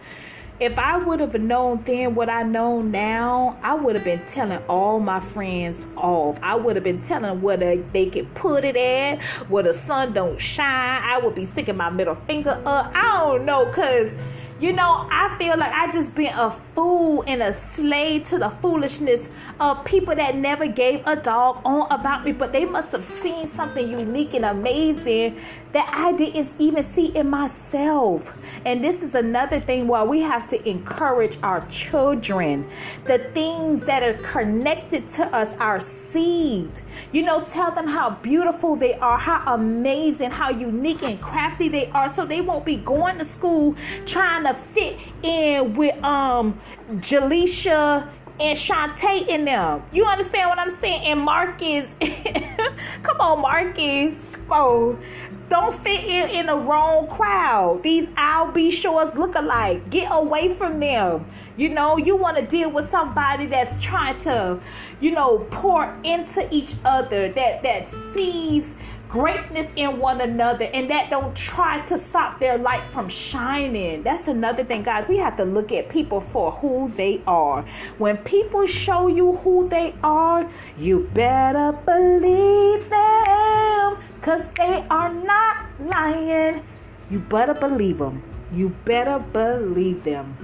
if 0.58 0.78
I 0.78 0.96
would 0.96 1.20
have 1.20 1.38
known 1.40 1.82
then 1.84 2.16
what 2.16 2.28
I 2.28 2.42
know 2.42 2.80
now, 2.80 3.56
I 3.62 3.74
would 3.74 3.94
have 3.94 4.04
been 4.04 4.24
telling 4.26 4.58
all 4.68 4.98
my 4.98 5.20
friends 5.20 5.86
off. 5.96 6.40
I 6.42 6.56
would 6.56 6.74
have 6.74 6.82
been 6.82 7.02
telling 7.02 7.40
where 7.40 7.56
they 7.56 8.10
could 8.10 8.34
put 8.34 8.64
it 8.64 8.76
at, 8.76 9.22
where 9.48 9.62
the 9.62 9.74
sun 9.74 10.12
don't 10.12 10.40
shine. 10.40 11.02
I 11.04 11.20
would 11.22 11.36
be 11.36 11.44
sticking 11.44 11.76
my 11.76 11.90
middle 11.90 12.14
finger 12.14 12.60
up. 12.66 12.90
I 12.96 13.18
don't 13.18 13.44
know, 13.44 13.70
cause 13.70 14.12
you 14.58 14.72
know, 14.72 15.06
I 15.10 15.36
feel 15.38 15.58
like 15.58 15.72
I 15.72 15.92
just 15.92 16.14
been 16.14 16.32
a 16.32 16.50
fool 16.50 17.22
and 17.26 17.42
a 17.42 17.52
slave 17.52 18.24
to 18.28 18.38
the 18.38 18.48
foolishness 18.48 19.28
of 19.60 19.84
people 19.84 20.14
that 20.14 20.34
never 20.34 20.66
gave 20.66 21.06
a 21.06 21.14
dog 21.14 21.60
on 21.64 21.90
about 21.90 22.24
me, 22.24 22.32
but 22.32 22.52
they 22.52 22.64
must 22.64 22.92
have 22.92 23.04
seen 23.04 23.46
something 23.46 23.86
unique 23.86 24.32
and 24.32 24.46
amazing 24.46 25.38
that 25.72 25.90
I 25.92 26.16
didn't 26.16 26.58
even 26.58 26.82
see 26.82 27.14
in 27.14 27.28
myself. 27.28 28.34
And 28.64 28.82
this 28.82 29.02
is 29.02 29.14
another 29.14 29.60
thing 29.60 29.88
why 29.88 30.04
we 30.04 30.20
have 30.20 30.46
to 30.48 30.68
encourage 30.68 31.36
our 31.42 31.60
children. 31.66 32.66
The 33.04 33.18
things 33.18 33.84
that 33.84 34.02
are 34.02 34.14
connected 34.14 35.06
to 35.08 35.26
us, 35.36 35.54
our 35.56 35.80
seed. 35.80 36.70
You 37.12 37.22
know, 37.22 37.44
tell 37.44 37.72
them 37.72 37.88
how 37.88 38.10
beautiful 38.22 38.76
they 38.76 38.94
are, 38.94 39.18
how 39.18 39.54
amazing, 39.54 40.30
how 40.30 40.48
unique 40.48 41.02
and 41.02 41.20
crafty 41.20 41.68
they 41.68 41.90
are, 41.90 42.08
so 42.08 42.24
they 42.24 42.40
won't 42.40 42.64
be 42.64 42.76
going 42.76 43.18
to 43.18 43.24
school 43.24 43.74
trying 44.06 44.45
to 44.46 44.54
fit 44.54 44.98
in 45.22 45.74
with 45.74 46.02
um 46.02 46.58
Jaleisha 46.90 48.08
and 48.38 48.58
Shantae 48.58 49.26
in 49.28 49.44
them. 49.44 49.82
You 49.92 50.04
understand 50.04 50.50
what 50.50 50.58
I'm 50.58 50.70
saying? 50.70 51.02
And 51.06 51.20
Marcus, 51.20 51.94
come 53.02 53.20
on, 53.20 53.40
Marcus, 53.40 54.14
come 54.32 54.52
on. 54.52 55.02
Don't 55.48 55.74
fit 55.84 56.04
in 56.04 56.30
in 56.30 56.46
the 56.46 56.56
wrong 56.56 57.06
crowd. 57.06 57.82
These 57.84 58.10
Al 58.16 58.50
B. 58.50 58.70
Sures 58.70 59.14
look 59.14 59.36
alike. 59.36 59.88
Get 59.90 60.08
away 60.10 60.52
from 60.52 60.80
them. 60.80 61.24
You 61.56 61.68
know, 61.68 61.96
you 61.96 62.16
want 62.16 62.36
to 62.36 62.44
deal 62.44 62.70
with 62.70 62.86
somebody 62.86 63.46
that's 63.46 63.80
trying 63.80 64.18
to, 64.22 64.60
you 65.00 65.12
know, 65.12 65.46
pour 65.52 65.94
into 66.02 66.46
each 66.50 66.74
other, 66.84 67.30
that 67.32 67.62
that 67.62 67.88
sees 67.88 68.74
greatness 69.08 69.72
in 69.76 69.98
one 69.98 70.20
another 70.20 70.64
and 70.72 70.90
that 70.90 71.10
don't 71.10 71.36
try 71.36 71.84
to 71.86 71.96
stop 71.96 72.40
their 72.40 72.58
light 72.58 72.82
from 72.90 73.08
shining. 73.08 74.02
That's 74.02 74.28
another 74.28 74.64
thing, 74.64 74.82
guys. 74.82 75.08
We 75.08 75.18
have 75.18 75.36
to 75.36 75.44
look 75.44 75.72
at 75.72 75.88
people 75.88 76.20
for 76.20 76.52
who 76.52 76.88
they 76.88 77.22
are. 77.26 77.62
When 77.98 78.16
people 78.18 78.66
show 78.66 79.08
you 79.08 79.36
who 79.36 79.68
they 79.68 79.94
are, 80.02 80.50
you 80.76 81.08
better 81.14 81.72
believe 81.72 82.90
them 82.90 83.98
because 84.16 84.48
they 84.50 84.84
are 84.90 85.12
not 85.12 85.66
lying. 85.80 86.62
You 87.10 87.20
better 87.20 87.54
believe 87.54 87.98
them. 87.98 88.22
You 88.52 88.70
better 88.84 89.18
believe 89.18 90.04
them. 90.04 90.36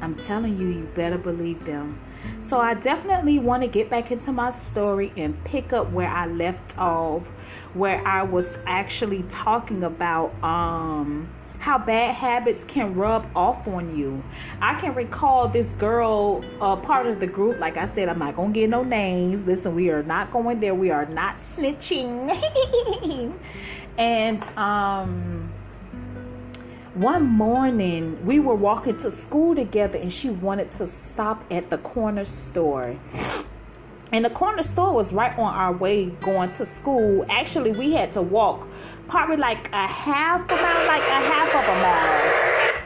I'm 0.00 0.14
telling 0.16 0.58
you, 0.58 0.68
you 0.68 0.84
better 0.94 1.18
believe 1.18 1.64
them. 1.64 2.00
So 2.42 2.58
I 2.58 2.74
definitely 2.74 3.38
want 3.38 3.62
to 3.62 3.68
get 3.68 3.90
back 3.90 4.10
into 4.10 4.32
my 4.32 4.50
story 4.50 5.12
and 5.16 5.42
pick 5.44 5.72
up 5.72 5.90
where 5.90 6.08
I 6.08 6.26
left 6.26 6.78
off, 6.78 7.28
where 7.74 8.06
I 8.06 8.22
was 8.22 8.58
actually 8.66 9.24
talking 9.24 9.82
about 9.84 10.32
um 10.42 11.28
how 11.58 11.76
bad 11.76 12.14
habits 12.14 12.64
can 12.64 12.94
rub 12.94 13.28
off 13.34 13.66
on 13.66 13.96
you. 13.96 14.22
I 14.60 14.74
can 14.74 14.94
recall 14.94 15.48
this 15.48 15.72
girl, 15.72 16.44
uh, 16.60 16.76
part 16.76 17.06
of 17.06 17.20
the 17.20 17.26
group. 17.26 17.58
Like 17.58 17.76
I 17.76 17.86
said, 17.86 18.08
I'm 18.08 18.18
not 18.18 18.36
gonna 18.36 18.52
get 18.52 18.70
no 18.70 18.84
names. 18.84 19.44
Listen, 19.44 19.74
we 19.74 19.90
are 19.90 20.02
not 20.02 20.32
going 20.32 20.60
there. 20.60 20.74
We 20.74 20.90
are 20.90 21.06
not 21.06 21.36
snitching. 21.36 22.30
and 23.98 24.42
um, 24.56 25.37
one 26.98 27.24
morning 27.24 28.24
we 28.26 28.40
were 28.40 28.54
walking 28.54 28.96
to 28.98 29.10
school 29.10 29.54
together, 29.54 29.98
and 29.98 30.12
she 30.12 30.30
wanted 30.30 30.72
to 30.72 30.86
stop 30.86 31.44
at 31.50 31.70
the 31.70 31.78
corner 31.78 32.24
store. 32.24 32.96
And 34.10 34.24
the 34.24 34.30
corner 34.30 34.62
store 34.62 34.92
was 34.92 35.12
right 35.12 35.38
on 35.38 35.54
our 35.54 35.72
way 35.72 36.06
going 36.06 36.50
to 36.52 36.64
school. 36.64 37.24
Actually, 37.28 37.72
we 37.72 37.92
had 37.92 38.12
to 38.14 38.22
walk 38.22 38.66
probably 39.06 39.36
like 39.36 39.70
a 39.72 39.86
half 39.86 40.50
a 40.50 40.56
mile, 40.56 40.86
like 40.86 41.02
a 41.02 41.20
half 41.20 41.48
of 41.54 41.64
a 41.64 41.80
mile. 41.80 42.82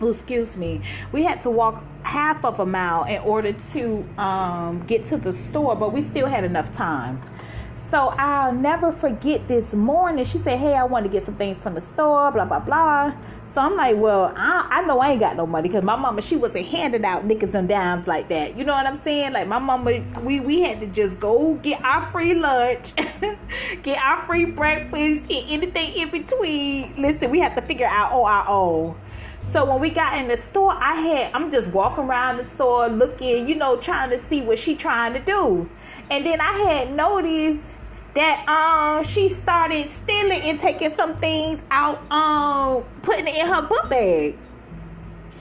Oh, 0.00 0.10
excuse 0.10 0.56
me. 0.56 0.80
We 1.12 1.24
had 1.24 1.40
to 1.42 1.50
walk 1.50 1.84
half 2.02 2.44
of 2.44 2.58
a 2.60 2.66
mile 2.66 3.04
in 3.04 3.20
order 3.22 3.52
to 3.52 4.08
um, 4.18 4.84
get 4.86 5.04
to 5.04 5.16
the 5.16 5.32
store, 5.32 5.76
but 5.76 5.92
we 5.92 6.00
still 6.02 6.26
had 6.26 6.44
enough 6.44 6.72
time. 6.72 7.20
So 7.78 8.08
I'll 8.18 8.52
never 8.52 8.90
forget 8.90 9.46
this 9.46 9.72
morning. 9.72 10.24
She 10.24 10.36
said, 10.38 10.58
Hey, 10.58 10.74
I 10.74 10.84
want 10.84 11.06
to 11.06 11.10
get 11.10 11.22
some 11.22 11.36
things 11.36 11.60
from 11.60 11.74
the 11.74 11.80
store, 11.80 12.30
blah, 12.32 12.44
blah, 12.44 12.58
blah. 12.58 13.14
So 13.46 13.62
I'm 13.62 13.76
like, 13.76 13.96
Well, 13.96 14.32
I, 14.36 14.66
I 14.68 14.82
know 14.82 14.98
I 14.98 15.12
ain't 15.12 15.20
got 15.20 15.36
no 15.36 15.46
money 15.46 15.68
because 15.68 15.84
my 15.84 15.96
mama, 15.96 16.20
she 16.20 16.36
wasn't 16.36 16.66
handing 16.66 17.04
out 17.04 17.24
nickels 17.24 17.54
and 17.54 17.68
dimes 17.68 18.06
like 18.06 18.28
that. 18.28 18.56
You 18.58 18.64
know 18.64 18.72
what 18.72 18.84
I'm 18.84 18.96
saying? 18.96 19.32
Like, 19.32 19.46
my 19.46 19.60
mama, 19.60 20.04
we, 20.22 20.40
we 20.40 20.60
had 20.60 20.80
to 20.80 20.86
just 20.88 21.18
go 21.20 21.54
get 21.54 21.80
our 21.82 22.02
free 22.02 22.34
lunch, 22.34 22.94
get 23.82 23.98
our 24.02 24.22
free 24.26 24.44
breakfast, 24.44 25.30
and 25.30 25.44
anything 25.48 25.94
in 25.94 26.10
between. 26.10 27.00
Listen, 27.00 27.30
we 27.30 27.38
have 27.38 27.54
to 27.54 27.62
figure 27.62 27.86
out 27.86 28.12
on 28.12 28.30
our 28.30 28.48
own. 28.48 29.00
So 29.42 29.64
when 29.64 29.80
we 29.80 29.88
got 29.88 30.18
in 30.18 30.28
the 30.28 30.36
store, 30.36 30.72
I 30.72 30.94
had 30.94 31.32
I'm 31.32 31.50
just 31.50 31.70
walking 31.70 32.04
around 32.04 32.36
the 32.36 32.44
store 32.44 32.88
looking, 32.88 33.48
you 33.48 33.54
know, 33.54 33.78
trying 33.78 34.10
to 34.10 34.18
see 34.18 34.42
what 34.42 34.58
she 34.58 34.76
trying 34.76 35.14
to 35.14 35.20
do. 35.20 35.70
And 36.10 36.24
then 36.24 36.40
I 36.40 36.52
had 36.52 36.92
noticed 36.92 37.68
that 38.14 38.48
um 38.48 39.04
she 39.04 39.28
started 39.28 39.86
stealing 39.88 40.40
and 40.42 40.58
taking 40.58 40.90
some 40.90 41.16
things 41.16 41.62
out, 41.70 42.00
um, 42.10 42.84
putting 43.02 43.26
it 43.28 43.36
in 43.36 43.46
her 43.46 43.62
book 43.62 43.88
bag. 43.88 44.36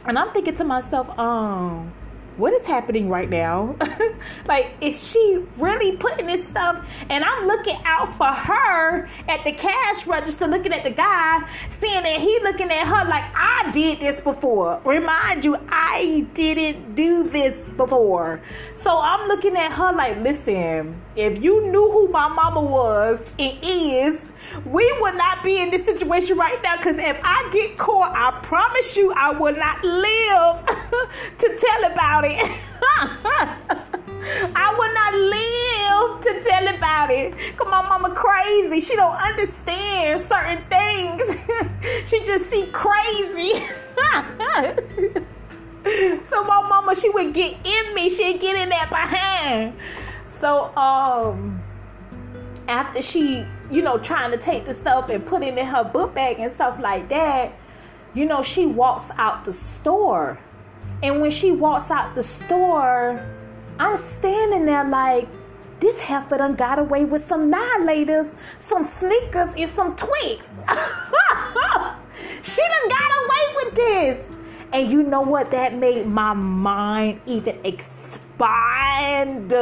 And 0.05 0.17
I'm 0.17 0.31
thinking 0.31 0.53
to 0.55 0.63
myself, 0.63 1.09
um, 1.17 1.91
what 2.37 2.53
is 2.53 2.65
happening 2.65 3.09
right 3.09 3.29
now? 3.29 3.75
like, 4.45 4.73
is 4.79 5.11
she 5.11 5.43
really 5.57 5.97
putting 5.97 6.27
this 6.27 6.45
stuff? 6.45 6.87
And 7.09 7.23
I'm 7.23 7.47
looking 7.47 7.77
out 7.83 8.13
for 8.15 8.27
her 8.27 9.07
at 9.27 9.43
the 9.43 9.51
cash 9.51 10.05
register, 10.05 10.47
looking 10.47 10.71
at 10.71 10.83
the 10.83 10.91
guy, 10.91 11.39
seeing 11.69 12.03
that 12.03 12.19
he 12.19 12.39
looking 12.43 12.69
at 12.69 12.87
her 12.87 13.09
like 13.09 13.23
I 13.35 13.71
did 13.71 13.99
this 13.99 14.19
before. 14.19 14.79
Remind 14.85 15.45
you, 15.45 15.57
I 15.69 16.27
didn't 16.33 16.95
do 16.95 17.27
this 17.27 17.71
before. 17.71 18.41
So 18.75 18.99
I'm 19.01 19.27
looking 19.27 19.55
at 19.55 19.71
her 19.73 19.93
like, 19.93 20.17
listen, 20.17 21.01
if 21.15 21.41
you 21.41 21.71
knew 21.71 21.91
who 21.91 22.07
my 22.09 22.27
mama 22.27 22.61
was 22.61 23.27
and 23.39 23.57
is, 23.63 24.31
we 24.65 24.97
would 25.01 25.15
not 25.15 25.43
be 25.43 25.61
in 25.61 25.71
this 25.71 25.85
situation 25.85 26.37
right 26.37 26.61
now. 26.63 26.77
Because 26.77 26.97
if 26.97 27.19
I 27.23 27.49
get 27.51 27.77
caught, 27.77 28.13
I 28.15 28.39
promise 28.41 28.95
you, 28.95 29.13
I 29.15 29.31
will 29.31 29.55
not 29.55 29.83
live 29.83 30.65
to 31.39 31.57
tell 31.59 31.91
about 31.91 32.25
it. 32.25 32.61
I 34.29 34.73
will 34.77 34.93
not 34.93 35.13
live 35.13 36.21
to 36.23 36.49
tell 36.49 36.67
about 36.75 37.09
it. 37.11 37.33
Cause 37.57 37.67
my 37.69 37.81
mama 37.87 38.13
crazy. 38.13 38.81
She 38.81 38.95
don't 38.95 39.15
understand 39.15 40.21
certain 40.21 40.63
things. 40.69 41.21
she 42.09 42.23
just 42.25 42.49
see 42.49 42.67
crazy. 42.71 43.65
so 46.23 46.43
my 46.43 46.61
mama, 46.67 46.95
she 46.95 47.09
would 47.09 47.33
get 47.33 47.65
in 47.65 47.95
me. 47.95 48.09
She'd 48.09 48.39
get 48.41 48.57
in 48.57 48.69
that 48.69 48.89
behind. 48.89 49.73
So 50.25 50.75
um 50.75 51.63
after 52.67 53.01
she, 53.01 53.45
you 53.69 53.81
know, 53.81 53.97
trying 53.97 54.31
to 54.31 54.37
take 54.37 54.65
the 54.65 54.73
stuff 54.73 55.09
and 55.09 55.25
put 55.25 55.43
it 55.43 55.57
in 55.57 55.65
her 55.65 55.83
book 55.83 56.15
bag 56.15 56.39
and 56.39 56.51
stuff 56.51 56.79
like 56.79 57.09
that, 57.09 57.53
you 58.13 58.25
know, 58.25 58.41
she 58.41 58.65
walks 58.65 59.11
out 59.17 59.45
the 59.45 59.51
store. 59.51 60.39
And 61.03 61.21
when 61.21 61.31
she 61.31 61.51
walks 61.51 61.91
out 61.91 62.15
the 62.15 62.23
store, 62.23 63.23
I'm 63.79 63.97
standing 63.97 64.65
there 64.65 64.87
like, 64.87 65.27
this 65.79 66.01
heifer 66.01 66.37
done 66.37 66.55
got 66.55 66.79
away 66.79 67.05
with 67.05 67.23
some 67.23 67.51
Now 67.51 67.75
and 67.75 67.87
Laters, 67.87 68.35
some 68.59 68.83
Snickers, 68.83 69.53
and 69.53 69.69
some 69.69 69.95
Twix. 69.95 70.51
she 72.41 72.61
done 72.61 72.89
got 72.89 73.11
away 73.23 73.43
with 73.55 73.75
this. 73.75 74.36
And 74.73 74.91
you 74.91 75.03
know 75.03 75.21
what? 75.21 75.51
That 75.51 75.73
made 75.73 76.07
my 76.07 76.33
mind 76.33 77.21
even 77.25 77.59
expand 77.63 79.53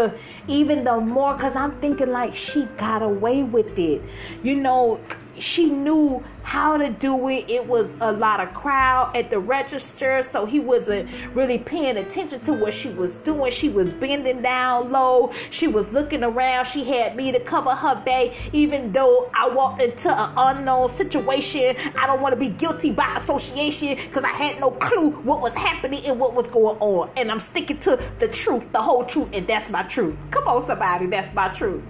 even 0.48 0.84
the 0.84 1.00
more 1.00 1.34
because 1.34 1.56
I'm 1.56 1.72
thinking 1.74 2.12
like 2.12 2.34
she 2.36 2.66
got 2.78 3.02
away 3.02 3.44
with 3.44 3.78
it. 3.78 4.02
You 4.44 4.56
know, 4.56 5.00
she 5.40 5.70
knew 5.70 6.24
how 6.44 6.78
to 6.78 6.90
do 6.90 7.28
it. 7.28 7.50
It 7.50 7.66
was 7.66 7.96
a 8.00 8.12
lot 8.12 8.40
of 8.40 8.54
crowd 8.54 9.16
at 9.16 9.30
the 9.30 9.40
register, 9.40 10.22
so 10.22 10.46
he 10.46 10.60
wasn't 10.60 11.10
really 11.34 11.58
paying 11.58 11.98
attention 11.98 12.40
to 12.42 12.54
what 12.54 12.74
she 12.74 12.90
was 12.90 13.18
doing. 13.18 13.52
She 13.52 13.68
was 13.70 13.92
bending 13.92 14.42
down 14.42 14.92
low. 14.92 15.34
She 15.50 15.68
was 15.68 15.92
looking 15.92 16.24
around. 16.24 16.66
She 16.66 16.84
had 16.84 17.16
me 17.16 17.32
to 17.32 17.40
cover 17.40 17.72
her 17.72 17.96
back, 17.96 18.54
even 18.54 18.92
though 18.92 19.30
I 19.34 19.50
walked 19.50 19.82
into 19.82 20.10
an 20.10 20.34
unknown 20.38 20.90
situation. 20.90 21.76
I 21.98 22.06
don't 22.06 22.22
want 22.22 22.34
to 22.34 22.40
be 22.40 22.50
guilty 22.50 22.92
by 22.92 23.16
association 23.18 23.96
because 23.96 24.24
I 24.24 24.30
had 24.30 24.60
no 24.60 24.72
clue 24.72 25.12
what 25.12 25.42
was 25.42 25.56
happening 25.56 26.06
and 26.06 26.20
what 26.20 26.34
was 26.34 26.48
going 26.48 26.78
on. 26.80 27.10
And 27.18 27.32
I'm 27.32 27.40
sticking 27.40 27.80
to 27.80 27.98
the 28.20 28.28
truth, 28.28 28.72
the 28.72 28.82
whole 28.82 29.04
truth, 29.04 29.32
and 29.34 29.48
that's 29.48 29.70
my 29.70 29.84
truth. 29.84 30.16
Come 30.30 30.48
on, 30.48 30.62
somebody, 30.62 31.08
that's 31.08 31.34
my 31.34 31.50
truth. 31.50 31.82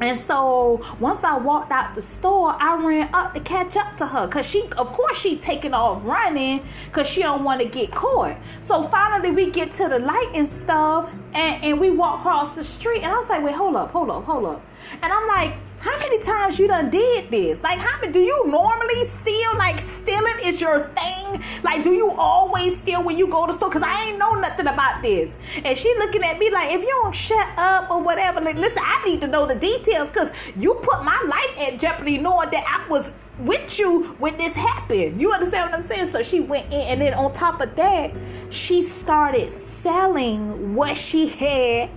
And 0.00 0.18
so 0.18 0.80
once 1.00 1.24
I 1.24 1.36
walked 1.36 1.72
out 1.72 1.94
the 1.94 2.02
store, 2.02 2.56
I 2.58 2.76
ran 2.82 3.12
up 3.12 3.34
to 3.34 3.40
catch 3.40 3.76
up 3.76 3.96
to 3.98 4.06
her. 4.06 4.28
Cause 4.28 4.48
she, 4.48 4.68
of 4.76 4.92
course, 4.92 5.18
she 5.18 5.36
taking 5.36 5.74
off 5.74 6.04
running 6.04 6.66
cause 6.92 7.08
she 7.08 7.22
don't 7.22 7.44
want 7.44 7.60
to 7.60 7.68
get 7.68 7.90
caught. 7.90 8.36
So 8.60 8.82
finally 8.84 9.30
we 9.30 9.50
get 9.50 9.70
to 9.72 9.88
the 9.88 9.98
light 9.98 10.30
and 10.34 10.46
stuff 10.46 11.12
and, 11.34 11.64
and 11.64 11.80
we 11.80 11.90
walk 11.90 12.20
across 12.20 12.56
the 12.56 12.64
street. 12.64 13.02
And 13.02 13.12
I 13.12 13.16
was 13.16 13.28
like, 13.28 13.42
wait, 13.42 13.54
hold 13.54 13.76
up, 13.76 13.90
hold 13.90 14.10
up, 14.10 14.24
hold 14.24 14.44
up. 14.46 14.64
And 15.02 15.12
I'm 15.12 15.28
like, 15.28 15.54
how 15.80 15.96
many 15.98 16.20
times 16.22 16.58
you 16.58 16.66
done 16.66 16.90
did 16.90 17.30
this? 17.30 17.62
Like, 17.62 17.78
how 17.78 18.00
many 18.00 18.12
do 18.12 18.18
you 18.18 18.46
normally 18.46 19.06
steal? 19.06 19.56
Like, 19.56 19.78
stealing 19.78 20.34
is 20.44 20.60
your 20.60 20.88
thing. 20.88 21.42
Like, 21.62 21.84
do 21.84 21.90
you 21.90 22.10
always 22.18 22.80
steal 22.80 23.04
when 23.04 23.16
you 23.16 23.28
go 23.28 23.46
to 23.46 23.52
store? 23.52 23.70
Cause 23.70 23.82
I 23.82 24.08
ain't 24.08 24.18
know 24.18 24.32
nothing 24.34 24.66
about 24.66 25.02
this. 25.02 25.36
And 25.64 25.78
she 25.78 25.94
looking 25.98 26.24
at 26.24 26.38
me 26.38 26.50
like, 26.50 26.72
if 26.72 26.82
you 26.82 27.00
don't 27.02 27.14
shut 27.14 27.48
up 27.56 27.90
or 27.90 28.02
whatever, 28.02 28.40
like, 28.40 28.56
listen, 28.56 28.82
I 28.84 29.04
need 29.04 29.20
to 29.20 29.28
know 29.28 29.46
the 29.46 29.54
details. 29.54 30.10
Cause 30.10 30.30
you 30.56 30.74
put 30.82 31.04
my 31.04 31.24
life 31.28 31.68
at 31.68 31.80
jeopardy 31.80 32.18
knowing 32.18 32.50
that 32.50 32.64
I 32.66 32.88
was 32.88 33.10
with 33.38 33.78
you 33.78 34.16
when 34.18 34.36
this 34.36 34.54
happened. 34.54 35.20
You 35.20 35.32
understand 35.32 35.70
what 35.70 35.74
I'm 35.74 35.86
saying? 35.86 36.06
So 36.06 36.22
she 36.22 36.40
went 36.40 36.66
in, 36.72 36.80
and 36.80 37.00
then 37.00 37.14
on 37.14 37.32
top 37.32 37.60
of 37.60 37.76
that, 37.76 38.12
she 38.50 38.82
started 38.82 39.52
selling 39.52 40.74
what 40.74 40.96
she 40.96 41.28
had 41.28 41.90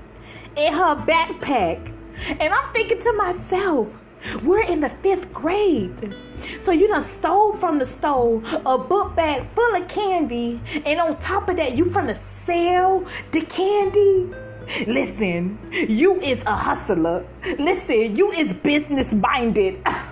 in 0.55 0.73
her 0.73 0.95
backpack 0.95 1.91
and 2.27 2.53
I'm 2.53 2.73
thinking 2.73 2.99
to 2.99 3.13
myself, 3.13 3.95
we're 4.43 4.63
in 4.63 4.81
the 4.81 4.89
fifth 4.89 5.33
grade. 5.33 6.15
So 6.59 6.71
you 6.71 6.87
done 6.87 7.03
stole 7.03 7.53
from 7.53 7.79
the 7.79 7.85
store 7.85 8.41
a 8.65 8.77
book 8.77 9.15
bag 9.15 9.47
full 9.49 9.75
of 9.75 9.87
candy, 9.87 10.59
and 10.85 10.99
on 10.99 11.17
top 11.17 11.49
of 11.49 11.57
that, 11.57 11.77
you 11.77 11.85
from 11.85 12.07
the 12.07 12.15
sell 12.15 13.05
the 13.31 13.41
candy. 13.41 14.29
Listen, 14.87 15.59
you 15.71 16.19
is 16.21 16.43
a 16.43 16.55
hustler. 16.55 17.25
Listen, 17.59 18.15
you 18.15 18.31
is 18.31 18.53
business 18.53 19.13
minded. 19.13 19.81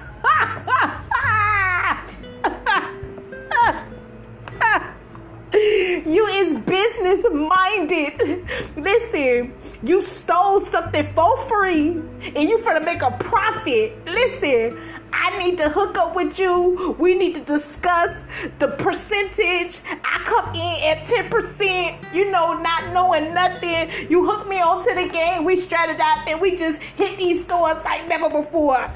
business 7.02 7.26
minded. 7.32 8.20
Listen, 8.76 9.54
you 9.84 10.02
stole 10.02 10.60
something 10.60 11.06
for 11.14 11.38
free 11.48 11.90
and 11.90 12.50
you 12.50 12.58
finna 12.60 12.84
make 12.84 13.02
a 13.02 13.12
profit. 13.12 14.06
Listen, 14.06 14.78
I 15.12 15.38
need 15.40 15.58
to 15.58 15.70
hook 15.70 15.98
up 15.98 16.16
with 16.16 16.38
you. 16.40 16.96
We 17.00 17.16
need 17.16 17.36
to 17.36 17.42
discuss 17.42 18.24
the 18.60 18.68
percentage. 18.68 19.80
I 20.04 20.20
come 20.26 20.54
in 20.54 20.84
at 20.84 21.06
10%, 21.06 22.14
you 22.14 22.32
know, 22.32 22.60
not 22.60 22.94
knowing 22.94 23.34
nothing. 23.34 24.10
You 24.10 24.26
hook 24.30 24.48
me 24.48 24.60
onto 24.62 24.94
the 24.94 25.10
game. 25.12 25.44
We 25.46 25.56
strategize 25.56 26.28
and 26.28 26.40
we 26.42 26.56
just 26.56 26.82
hit 26.82 27.18
these 27.18 27.44
stores 27.44 27.84
like 27.84 28.08
never 28.08 28.30
before. 28.30 28.90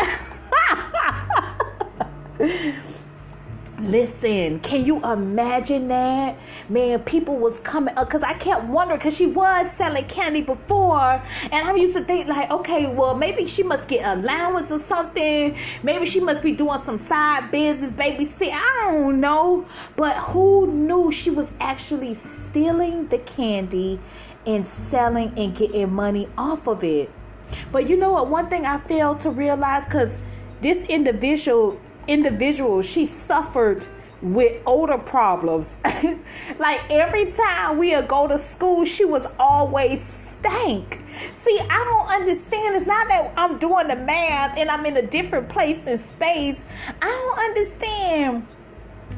Listen, 3.84 4.62
can 4.62 4.86
you 4.86 5.04
imagine 5.04 5.90
that? 5.90 6.38
Man, 6.70 7.00
people 7.00 7.38
was 7.38 7.60
coming 7.60 7.94
up 7.98 8.08
because 8.08 8.24
I 8.24 8.34
kept 8.36 8.64
wondering 8.64 8.98
because 8.98 9.18
she 9.18 9.26
was 9.26 9.70
selling 9.76 10.06
candy 10.06 10.42
before, 10.42 11.22
and 11.52 11.68
I 11.68 11.76
used 11.76 11.94
to 11.98 12.02
think 12.02 12.30
like, 12.30 12.50
okay, 12.50 12.86
well 12.86 13.14
maybe 13.14 13.46
she 13.46 13.62
must 13.62 13.90
get 13.90 14.06
allowance 14.06 14.72
or 14.72 14.78
something. 14.78 15.58
Maybe 15.84 16.06
she 16.06 16.22
must 16.22 16.42
be 16.42 16.54
doing 16.54 16.80
some 16.82 16.98
side 16.98 17.52
business, 17.52 17.92
babysit. 17.92 18.54
I 18.54 18.88
don't 18.90 19.20
know, 19.20 19.66
but 19.98 20.16
who 20.16 20.66
knew 20.68 21.12
she 21.12 21.30
was 21.30 21.52
actually 21.60 22.14
stealing 22.14 23.10
the 23.10 23.18
candy 23.18 24.00
and 24.46 24.66
selling 24.66 25.34
and 25.36 25.58
getting 25.58 25.92
money 25.92 26.30
off 26.38 26.70
of 26.70 26.86
it? 26.86 27.12
But 27.74 27.90
you 27.90 27.98
know 27.98 28.14
what? 28.14 28.30
One 28.30 28.48
thing 28.48 28.66
I 28.66 28.78
failed 28.78 29.20
to 29.22 29.30
realize 29.30 29.84
because 29.84 30.20
this 30.62 30.86
individual 30.86 31.78
individual, 32.08 32.82
she 32.82 33.06
suffered 33.06 33.86
with 34.22 34.62
older 34.66 34.98
problems. 34.98 35.80
like 36.60 36.82
every 36.90 37.32
time 37.32 37.78
we 37.78 37.96
would 37.96 38.08
go 38.08 38.28
to 38.28 38.38
school, 38.38 38.86
she 38.86 39.06
was 39.06 39.28
always 39.38 40.02
stank. 40.04 41.02
See, 41.32 41.60
I 41.60 41.84
don't 41.84 42.22
understand. 42.22 42.76
It's 42.76 42.88
not 42.88 43.08
that 43.10 43.34
I'm 43.38 43.60
doing 43.60 43.88
the 43.88 43.96
math 43.96 44.58
and 44.58 44.70
I'm 44.70 44.86
in 44.86 44.98
a 44.98 45.06
different 45.06 45.50
place 45.50 45.86
in 45.88 45.98
space. 45.98 46.62
I 47.02 47.06
don't 47.06 47.40
understand 47.50 48.48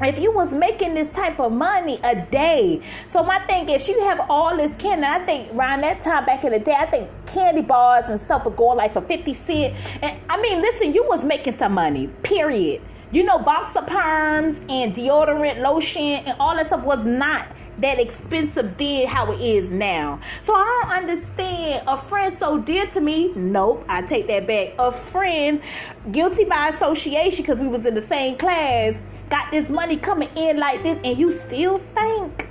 if 0.02 0.18
you 0.18 0.32
was 0.32 0.54
making 0.54 0.94
this 0.94 1.12
type 1.12 1.40
of 1.40 1.52
money 1.52 1.98
a 2.04 2.20
day. 2.26 2.82
So 3.06 3.22
my 3.22 3.38
thing 3.40 3.68
is, 3.68 3.88
you 3.88 4.00
have 4.00 4.26
all 4.28 4.56
this 4.56 4.76
candy. 4.76 5.06
I 5.06 5.24
think 5.24 5.52
around 5.54 5.82
that 5.82 6.00
time 6.00 6.24
back 6.26 6.44
in 6.44 6.52
the 6.52 6.58
day, 6.58 6.74
I 6.76 6.86
think 6.86 7.08
candy 7.26 7.62
bars 7.62 8.08
and 8.08 8.18
stuff 8.18 8.44
was 8.44 8.54
going 8.54 8.76
like 8.76 8.92
for 8.92 9.00
50 9.00 9.34
cent. 9.34 9.74
And 10.02 10.18
I 10.28 10.40
mean, 10.40 10.60
listen, 10.60 10.92
you 10.92 11.04
was 11.08 11.24
making 11.24 11.52
some 11.54 11.72
money, 11.72 12.08
period. 12.22 12.82
You 13.12 13.22
know, 13.22 13.38
box 13.38 13.76
of 13.76 13.86
perms 13.86 14.58
and 14.68 14.92
deodorant, 14.92 15.62
lotion, 15.62 16.02
and 16.02 16.36
all 16.40 16.56
that 16.56 16.66
stuff 16.66 16.84
was 16.84 17.04
not 17.04 17.48
that 17.78 18.00
expensive 18.00 18.76
then 18.76 19.06
how 19.06 19.32
it 19.32 19.40
is 19.40 19.70
now. 19.70 20.20
So 20.40 20.54
I 20.54 20.82
don't 20.82 20.98
understand 20.98 21.84
a 21.86 21.96
friend 21.96 22.32
so 22.32 22.58
dear 22.58 22.86
to 22.86 23.00
me. 23.00 23.32
Nope, 23.34 23.84
I 23.88 24.02
take 24.02 24.26
that 24.28 24.46
back. 24.46 24.74
A 24.78 24.90
friend 24.90 25.62
guilty 26.10 26.44
by 26.44 26.68
association 26.68 27.42
because 27.42 27.58
we 27.58 27.68
was 27.68 27.86
in 27.86 27.94
the 27.94 28.02
same 28.02 28.36
class 28.36 29.02
got 29.28 29.50
this 29.50 29.70
money 29.70 29.96
coming 29.96 30.30
in 30.36 30.56
like 30.58 30.82
this 30.82 30.98
and 31.04 31.16
you 31.18 31.32
still 31.32 31.78
stink. 31.78 32.48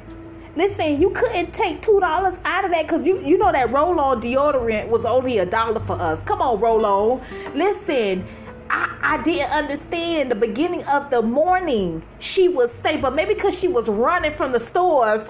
Listen, 0.55 1.01
you 1.01 1.09
couldn't 1.09 1.53
take 1.53 1.81
two 1.81 1.99
dollars 1.99 2.39
out 2.45 2.63
of 2.63 2.71
that 2.71 2.83
because 2.83 3.05
you 3.05 3.19
you 3.19 3.37
know 3.37 3.51
that 3.51 3.71
roll 3.71 3.99
on 3.99 4.21
deodorant 4.21 4.87
was 4.87 5.03
only 5.03 5.37
a 5.39 5.45
dollar 5.45 5.79
for 5.79 5.99
us. 5.99 6.23
Come 6.23 6.41
on, 6.41 6.59
roll 6.59 6.85
on. 6.85 7.21
Listen 7.53 8.25
I, 8.69 8.97
I 9.01 9.23
didn't 9.23 9.51
understand 9.51 10.31
the 10.31 10.35
beginning 10.35 10.83
of 10.85 11.09
the 11.09 11.21
morning. 11.21 12.03
She 12.19 12.47
was 12.47 12.73
stay, 12.73 12.97
but 12.97 13.13
maybe 13.13 13.33
because 13.33 13.57
she 13.59 13.67
was 13.67 13.89
running 13.89 14.31
from 14.31 14.51
the 14.51 14.59
stores. 14.59 15.29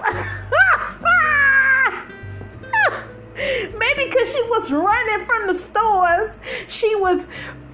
maybe 3.78 4.04
because 4.06 4.32
she 4.32 4.42
was 4.42 4.72
running 4.72 5.26
from 5.26 5.46
the 5.46 5.54
stores, 5.54 6.32
she 6.68 6.94
was 6.96 7.26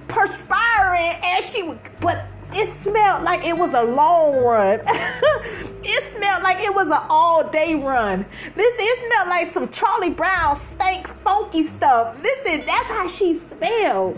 perspiring 0.07 1.19
and 1.23 1.43
she 1.43 1.63
would, 1.63 1.79
but 1.99 2.25
it 2.55 2.69
smelled 2.69 3.23
like 3.23 3.45
it 3.45 3.57
was 3.57 3.73
a 3.73 3.83
long 3.83 4.43
run. 4.43 4.81
it 4.87 6.03
smelled 6.03 6.43
like 6.43 6.63
it 6.63 6.73
was 6.73 6.87
an 6.87 6.99
all 7.09 7.47
day 7.49 7.75
run. 7.75 8.25
This 8.55 8.73
it 8.77 9.07
smelled 9.07 9.29
like 9.29 9.47
some 9.51 9.69
Charlie 9.69 10.09
Brown 10.11 10.55
stank 10.55 11.07
funky 11.07 11.63
stuff. 11.63 12.17
Listen, 12.21 12.65
that's 12.65 12.89
how 12.89 13.07
she 13.07 13.33
smelled. 13.33 14.17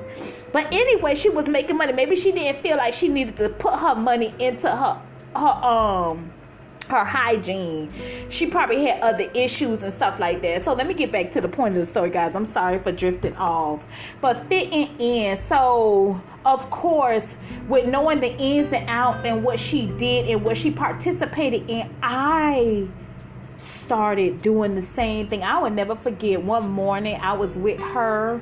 But 0.52 0.74
anyway, 0.74 1.16
she 1.16 1.30
was 1.30 1.48
making 1.48 1.78
money. 1.78 1.94
Maybe 1.94 2.16
she 2.16 2.32
didn't 2.32 2.62
feel 2.62 2.78
like 2.78 2.94
she 2.94 3.08
needed 3.08 3.38
to 3.38 3.50
put 3.50 3.80
her 3.80 3.96
money 3.96 4.34
into 4.40 4.70
her 4.70 5.02
her 5.36 5.48
um 5.48 6.32
her 6.88 7.04
hygiene. 7.04 7.90
She 8.30 8.48
probably 8.48 8.86
had 8.86 9.02
other 9.02 9.30
issues 9.34 9.84
and 9.84 9.92
stuff 9.92 10.20
like 10.20 10.42
that. 10.42 10.62
So 10.62 10.74
let 10.74 10.88
me 10.88 10.94
get 10.94 11.12
back 11.12 11.32
to 11.32 11.42
the 11.42 11.48
point 11.48 11.76
of 11.76 11.82
the 11.82 11.86
story, 11.86 12.10
guys. 12.10 12.36
I'm 12.36 12.46
sorry 12.46 12.78
for 12.78 12.92
drifting 12.92 13.36
off. 13.38 13.86
But 14.22 14.48
fitting 14.48 15.00
in. 15.00 15.38
So, 15.38 16.22
of 16.46 16.70
course, 16.70 17.36
with 17.68 17.88
knowing 17.88 18.20
the 18.20 18.36
ins 18.38 18.72
and 18.72 18.90
outs 18.90 19.24
and 19.24 19.44
what 19.44 19.60
she 19.60 19.86
did 19.86 20.30
and 20.30 20.44
what 20.44 20.58
she 20.58 20.72
participated 20.72 21.70
in, 21.70 21.94
I 22.02 22.88
started 23.58 24.42
doing 24.42 24.76
the 24.76 24.82
same 24.82 25.28
thing. 25.28 25.44
I 25.44 25.60
will 25.60 25.70
never 25.70 25.96
forget 25.96 26.42
one 26.42 26.70
morning 26.70 27.20
I 27.22 27.34
was 27.34 27.56
with 27.56 27.80
her 27.80 28.42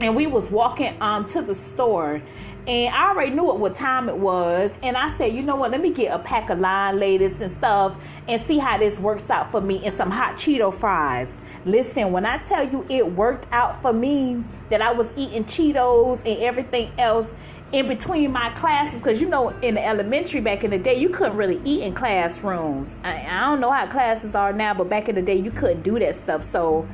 and 0.00 0.14
we 0.14 0.26
was 0.26 0.50
walking 0.50 1.00
um 1.00 1.24
to 1.26 1.40
the 1.40 1.54
store 1.54 2.20
and 2.66 2.94
I 2.94 3.10
already 3.10 3.32
knew 3.32 3.44
what 3.44 3.74
time 3.74 4.08
it 4.08 4.16
was. 4.16 4.78
And 4.82 4.96
I 4.96 5.08
said, 5.08 5.34
you 5.34 5.42
know 5.42 5.56
what? 5.56 5.70
Let 5.70 5.82
me 5.82 5.92
get 5.92 6.12
a 6.12 6.18
pack 6.18 6.48
of 6.48 6.60
line 6.60 6.98
ladies 6.98 7.40
and 7.40 7.50
stuff 7.50 7.94
and 8.26 8.40
see 8.40 8.58
how 8.58 8.78
this 8.78 8.98
works 8.98 9.30
out 9.30 9.50
for 9.50 9.60
me 9.60 9.84
and 9.84 9.92
some 9.92 10.10
hot 10.10 10.36
Cheeto 10.36 10.72
fries. 10.72 11.38
Listen, 11.66 12.10
when 12.12 12.24
I 12.24 12.38
tell 12.38 12.66
you 12.66 12.86
it 12.88 13.12
worked 13.12 13.46
out 13.52 13.82
for 13.82 13.92
me 13.92 14.44
that 14.70 14.80
I 14.80 14.92
was 14.92 15.12
eating 15.16 15.44
Cheetos 15.44 16.24
and 16.24 16.42
everything 16.42 16.90
else 16.98 17.34
in 17.72 17.88
between 17.88 18.30
my 18.30 18.50
classes, 18.50 19.00
because 19.00 19.20
you 19.20 19.28
know, 19.28 19.48
in 19.60 19.74
the 19.74 19.84
elementary 19.84 20.40
back 20.40 20.64
in 20.64 20.70
the 20.70 20.78
day, 20.78 20.98
you 20.98 21.08
couldn't 21.08 21.36
really 21.36 21.60
eat 21.64 21.82
in 21.82 21.92
classrooms. 21.92 22.96
I, 23.02 23.26
I 23.26 23.40
don't 23.40 23.60
know 23.60 23.72
how 23.72 23.86
classes 23.90 24.34
are 24.34 24.52
now, 24.52 24.74
but 24.74 24.88
back 24.88 25.08
in 25.08 25.16
the 25.16 25.22
day, 25.22 25.36
you 25.36 25.50
couldn't 25.50 25.82
do 25.82 25.98
that 25.98 26.14
stuff. 26.14 26.44
So, 26.44 26.88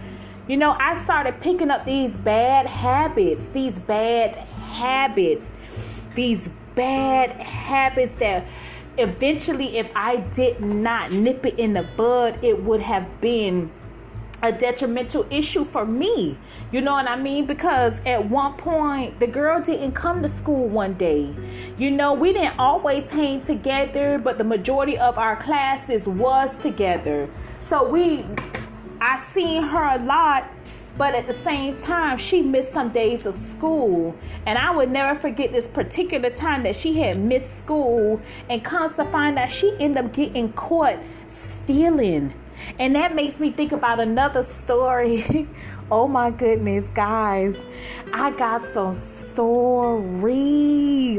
you 0.48 0.56
know, 0.56 0.72
I 0.72 0.94
started 0.94 1.40
picking 1.40 1.70
up 1.70 1.84
these 1.84 2.16
bad 2.16 2.66
habits, 2.66 3.50
these 3.50 3.78
bad 3.78 4.34
habits, 4.36 5.54
these 6.20 6.50
bad 6.74 7.32
habits 7.40 8.16
that 8.16 8.46
eventually, 8.98 9.78
if 9.78 9.90
I 9.96 10.16
did 10.18 10.60
not 10.60 11.12
nip 11.12 11.46
it 11.46 11.58
in 11.58 11.72
the 11.72 11.82
bud, 11.82 12.44
it 12.44 12.62
would 12.62 12.82
have 12.82 13.22
been 13.22 13.70
a 14.42 14.52
detrimental 14.52 15.26
issue 15.30 15.64
for 15.64 15.86
me. 15.86 16.36
You 16.70 16.82
know 16.82 16.92
what 16.92 17.08
I 17.08 17.16
mean? 17.16 17.46
Because 17.46 18.04
at 18.04 18.28
one 18.28 18.52
point, 18.58 19.18
the 19.18 19.26
girl 19.26 19.62
didn't 19.62 19.92
come 19.92 20.20
to 20.20 20.28
school 20.28 20.68
one 20.68 20.92
day. 20.92 21.34
You 21.78 21.90
know, 21.90 22.12
we 22.12 22.34
didn't 22.34 22.58
always 22.58 23.08
hang 23.08 23.40
together, 23.40 24.18
but 24.18 24.36
the 24.36 24.44
majority 24.44 24.98
of 24.98 25.16
our 25.16 25.36
classes 25.42 26.06
was 26.06 26.58
together. 26.58 27.30
So 27.60 27.88
we 27.88 28.26
I 29.00 29.16
seen 29.16 29.62
her 29.62 29.96
a 29.96 30.04
lot, 30.04 30.50
but 31.00 31.14
at 31.14 31.26
the 31.26 31.32
same 31.32 31.78
time, 31.78 32.18
she 32.18 32.42
missed 32.42 32.72
some 32.72 32.90
days 32.90 33.24
of 33.24 33.34
school. 33.34 34.14
And 34.44 34.58
I 34.58 34.70
would 34.70 34.90
never 34.90 35.18
forget 35.18 35.50
this 35.50 35.66
particular 35.66 36.28
time 36.28 36.62
that 36.64 36.76
she 36.76 36.98
had 36.98 37.18
missed 37.18 37.58
school 37.58 38.20
and 38.50 38.62
comes 38.62 38.96
to 38.96 39.06
find 39.06 39.38
out 39.38 39.50
she 39.50 39.74
ended 39.80 40.04
up 40.04 40.12
getting 40.12 40.52
caught 40.52 40.98
stealing. 41.26 42.34
And 42.78 42.94
that 42.96 43.14
makes 43.14 43.40
me 43.40 43.50
think 43.50 43.72
about 43.72 43.98
another 43.98 44.42
story 44.42 45.48
Oh 45.92 46.06
my 46.06 46.30
goodness, 46.30 46.88
guys. 46.94 47.64
I 48.12 48.30
got 48.30 48.60
some 48.60 48.94
stories. 48.94 50.40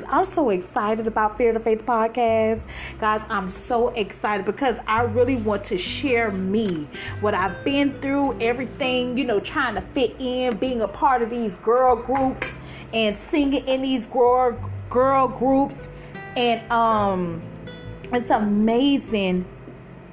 I'm 0.08 0.24
so 0.24 0.50
excited 0.50 1.08
about 1.08 1.38
Fear 1.38 1.52
to 1.52 1.60
Faith 1.60 1.86
podcast. 1.86 2.64
Guys, 2.98 3.26
I'm 3.30 3.50
so 3.50 3.90
excited 3.90 4.46
because 4.46 4.80
I 4.88 5.02
really 5.02 5.36
want 5.36 5.66
to 5.66 5.78
share 5.78 6.32
me, 6.32 6.88
what 7.20 7.34
I've 7.34 7.66
been 7.66 7.92
through, 7.92 8.40
everything, 8.40 9.18
you 9.18 9.26
know, 9.26 9.42
trying 9.42 9.76
to 9.76 9.82
fit 9.82 10.16
in, 10.20 10.56
being 10.56 10.80
a 10.80 10.88
part 10.88 11.22
of 11.22 11.30
these 11.30 11.58
girl 11.58 11.98
groups 11.98 12.48
and 12.94 13.14
singing 13.14 13.68
in 13.68 13.82
these 13.82 14.06
girl 14.06 14.58
girl 14.90 15.28
groups 15.28 15.90
and 16.36 16.70
um 16.72 17.42
it's 18.12 18.30
amazing 18.30 19.46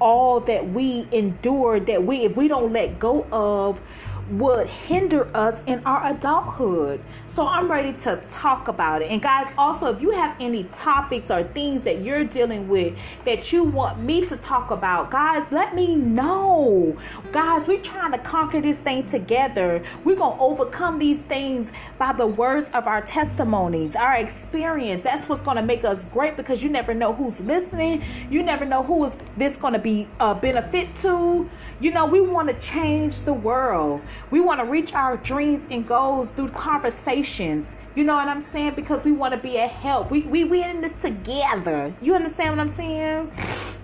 all 0.00 0.38
that 0.38 0.68
we 0.68 1.08
endure 1.10 1.80
that 1.80 2.04
we 2.04 2.24
if 2.24 2.36
we 2.36 2.46
don't 2.46 2.72
let 2.72 3.00
go 3.00 3.26
of 3.32 3.80
would 4.30 4.66
hinder 4.66 5.28
us 5.34 5.62
in 5.66 5.82
our 5.84 6.10
adulthood. 6.10 7.00
So 7.26 7.46
I'm 7.46 7.70
ready 7.70 7.92
to 8.04 8.22
talk 8.28 8.68
about 8.68 9.02
it. 9.02 9.10
And 9.10 9.22
guys, 9.22 9.52
also 9.56 9.92
if 9.92 10.02
you 10.02 10.10
have 10.10 10.36
any 10.40 10.64
topics 10.64 11.30
or 11.30 11.42
things 11.42 11.84
that 11.84 12.02
you're 12.02 12.24
dealing 12.24 12.68
with 12.68 12.96
that 13.24 13.52
you 13.52 13.64
want 13.64 14.00
me 14.00 14.26
to 14.26 14.36
talk 14.36 14.70
about, 14.70 15.10
guys, 15.10 15.52
let 15.52 15.74
me 15.74 15.94
know. 15.94 16.96
Guys, 17.32 17.66
we're 17.66 17.80
trying 17.80 18.12
to 18.12 18.18
conquer 18.18 18.60
this 18.60 18.78
thing 18.78 19.06
together. 19.06 19.84
We're 20.04 20.16
going 20.16 20.36
to 20.36 20.42
overcome 20.42 20.98
these 20.98 21.20
things 21.20 21.72
by 21.98 22.12
the 22.12 22.26
words 22.26 22.70
of 22.70 22.86
our 22.86 23.02
testimonies, 23.02 23.96
our 23.96 24.16
experience. 24.16 25.04
That's 25.04 25.28
what's 25.28 25.42
going 25.42 25.56
to 25.56 25.62
make 25.62 25.84
us 25.84 26.04
great 26.06 26.36
because 26.36 26.62
you 26.62 26.70
never 26.70 26.94
know 26.94 27.12
who's 27.12 27.44
listening. 27.44 28.02
You 28.30 28.42
never 28.42 28.64
know 28.64 28.82
who 28.82 29.04
is 29.04 29.16
this 29.36 29.56
going 29.56 29.74
to 29.74 29.78
be 29.78 30.08
a 30.20 30.34
benefit 30.34 30.96
to. 30.96 31.48
You 31.80 31.90
know, 31.92 32.06
we 32.06 32.20
want 32.20 32.48
to 32.48 32.54
change 32.58 33.20
the 33.20 33.32
world. 33.32 34.02
We 34.30 34.40
want 34.40 34.60
to 34.60 34.66
reach 34.66 34.92
our 34.94 35.16
dreams 35.16 35.66
and 35.70 35.86
goals 35.86 36.30
through 36.32 36.48
conversations. 36.48 37.76
You 37.94 38.04
know 38.04 38.14
what 38.14 38.28
I'm 38.28 38.40
saying? 38.40 38.74
Because 38.74 39.04
we 39.04 39.12
want 39.12 39.34
to 39.34 39.40
be 39.40 39.56
a 39.56 39.66
help. 39.66 40.10
We 40.10 40.22
we 40.22 40.44
we 40.44 40.62
in 40.62 40.80
this 40.80 40.94
together. 40.94 41.94
You 42.00 42.14
understand 42.14 42.56
what 42.56 42.60
I'm 42.60 42.68
saying? 42.68 43.77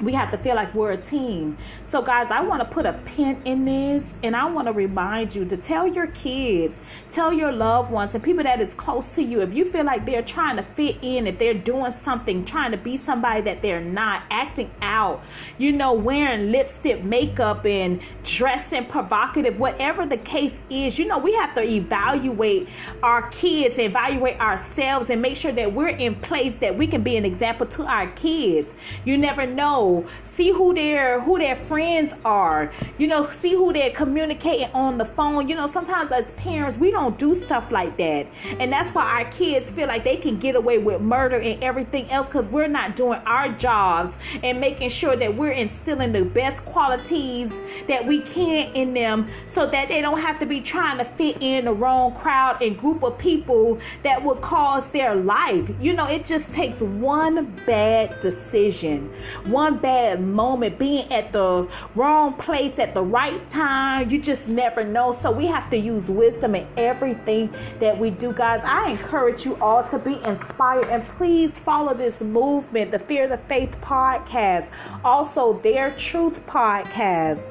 We 0.00 0.12
have 0.12 0.30
to 0.32 0.38
feel 0.38 0.54
like 0.56 0.74
we're 0.74 0.92
a 0.92 0.96
team. 0.96 1.56
So, 1.82 2.02
guys, 2.02 2.30
I 2.30 2.40
want 2.40 2.60
to 2.60 2.68
put 2.68 2.84
a 2.84 2.92
pin 2.92 3.40
in 3.44 3.64
this 3.64 4.14
and 4.22 4.34
I 4.34 4.46
want 4.46 4.66
to 4.66 4.72
remind 4.72 5.34
you 5.34 5.44
to 5.44 5.56
tell 5.56 5.86
your 5.86 6.08
kids, 6.08 6.80
tell 7.10 7.32
your 7.32 7.52
loved 7.52 7.90
ones, 7.90 8.14
and 8.14 8.22
people 8.22 8.42
that 8.44 8.60
is 8.60 8.74
close 8.74 9.14
to 9.14 9.22
you 9.22 9.40
if 9.40 9.54
you 9.54 9.64
feel 9.64 9.84
like 9.84 10.04
they're 10.04 10.22
trying 10.22 10.56
to 10.56 10.62
fit 10.62 10.96
in, 11.02 11.26
if 11.26 11.38
they're 11.38 11.54
doing 11.54 11.92
something, 11.92 12.44
trying 12.44 12.72
to 12.72 12.76
be 12.76 12.96
somebody 12.96 13.40
that 13.42 13.62
they're 13.62 13.80
not, 13.80 14.22
acting 14.30 14.70
out, 14.82 15.22
you 15.58 15.70
know, 15.70 15.92
wearing 15.92 16.50
lipstick, 16.50 17.04
makeup, 17.04 17.64
and 17.64 18.00
dressing 18.24 18.86
provocative, 18.86 19.58
whatever 19.58 20.06
the 20.06 20.16
case 20.16 20.62
is, 20.70 20.98
you 20.98 21.06
know, 21.06 21.18
we 21.18 21.34
have 21.34 21.54
to 21.54 21.62
evaluate 21.62 22.68
our 23.02 23.30
kids, 23.30 23.78
evaluate 23.78 24.40
ourselves, 24.40 25.08
and 25.08 25.22
make 25.22 25.36
sure 25.36 25.52
that 25.52 25.72
we're 25.72 25.88
in 25.88 26.14
place 26.16 26.56
that 26.56 26.76
we 26.76 26.86
can 26.86 27.02
be 27.02 27.16
an 27.16 27.24
example 27.24 27.66
to 27.66 27.84
our 27.84 28.08
kids. 28.08 28.74
You 29.04 29.16
never 29.16 29.46
know 29.46 29.93
see 30.22 30.50
who 30.50 30.74
their 30.74 31.20
who 31.20 31.38
their 31.38 31.56
friends 31.56 32.12
are 32.24 32.72
you 32.98 33.06
know 33.06 33.28
see 33.30 33.54
who 33.54 33.72
they're 33.72 33.90
communicating 33.90 34.70
on 34.72 34.98
the 34.98 35.04
phone. 35.04 35.48
You 35.48 35.56
know 35.56 35.66
sometimes 35.66 36.12
as 36.12 36.30
parents 36.32 36.76
we 36.78 36.90
don't 36.90 37.18
do 37.18 37.34
stuff 37.34 37.70
like 37.72 37.96
that. 37.96 38.26
And 38.58 38.72
that's 38.72 38.90
why 38.90 39.22
our 39.22 39.30
kids 39.30 39.70
feel 39.70 39.88
like 39.88 40.04
they 40.04 40.16
can 40.16 40.38
get 40.38 40.54
away 40.54 40.78
with 40.78 41.00
murder 41.00 41.36
and 41.36 41.62
everything 41.62 42.10
else 42.10 42.26
because 42.26 42.48
we're 42.48 42.68
not 42.68 42.96
doing 42.96 43.20
our 43.26 43.48
jobs 43.50 44.18
and 44.42 44.60
making 44.60 44.90
sure 44.90 45.16
that 45.16 45.34
we're 45.34 45.52
instilling 45.52 46.12
the 46.12 46.24
best 46.24 46.64
qualities 46.64 47.60
that 47.88 48.06
we 48.06 48.20
can 48.20 48.72
in 48.74 48.94
them 48.94 49.28
so 49.46 49.66
that 49.66 49.88
they 49.88 50.00
don't 50.00 50.20
have 50.20 50.38
to 50.40 50.46
be 50.46 50.60
trying 50.60 50.98
to 50.98 51.04
fit 51.04 51.36
in 51.40 51.64
the 51.64 51.72
wrong 51.72 52.14
crowd 52.14 52.60
and 52.62 52.78
group 52.78 53.02
of 53.02 53.18
people 53.18 53.78
that 54.02 54.22
would 54.22 54.40
cause 54.40 54.90
their 54.90 55.14
life. 55.14 55.70
You 55.80 55.92
know 55.92 56.06
it 56.06 56.24
just 56.24 56.52
takes 56.52 56.80
one 56.80 57.46
bad 57.66 58.20
decision 58.20 59.12
one 59.44 59.73
one 59.74 59.82
bad 59.82 60.20
moment, 60.20 60.78
being 60.78 61.10
at 61.12 61.32
the 61.32 61.68
wrong 61.94 62.34
place 62.34 62.78
at 62.78 62.94
the 62.94 63.02
right 63.02 63.46
time. 63.48 64.10
You 64.10 64.20
just 64.20 64.48
never 64.48 64.84
know. 64.84 65.12
So 65.12 65.30
we 65.30 65.46
have 65.46 65.70
to 65.70 65.76
use 65.76 66.08
wisdom 66.08 66.54
in 66.54 66.66
everything 66.76 67.50
that 67.80 67.98
we 67.98 68.10
do, 68.10 68.32
guys. 68.32 68.62
I 68.64 68.90
encourage 68.90 69.44
you 69.44 69.56
all 69.56 69.84
to 69.84 69.98
be 69.98 70.22
inspired 70.24 70.86
and 70.86 71.02
please 71.02 71.58
follow 71.58 71.94
this 71.94 72.22
movement, 72.22 72.90
the 72.90 72.98
Fear 72.98 73.28
to 73.28 73.36
Faith 73.36 73.76
podcast, 73.80 74.70
also 75.04 75.54
their 75.60 75.94
Truth 75.96 76.46
podcast 76.46 77.50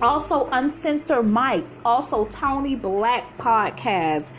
also 0.00 0.48
uncensored 0.50 1.24
mics 1.24 1.80
also 1.84 2.24
tony 2.26 2.74
black 2.74 3.38
podcast 3.38 4.30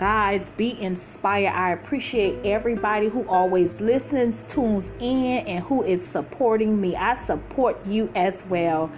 Guys, 0.00 0.50
be 0.52 0.80
inspired. 0.80 1.52
I 1.52 1.72
appreciate 1.72 2.46
everybody 2.46 3.08
who 3.08 3.28
always 3.28 3.82
listens, 3.82 4.44
tunes 4.44 4.92
in, 4.98 5.46
and 5.46 5.62
who 5.64 5.82
is 5.82 6.02
supporting 6.02 6.80
me. 6.80 6.96
I 6.96 7.12
support 7.12 7.86
you 7.86 8.10
as 8.14 8.46
well. 8.48 8.90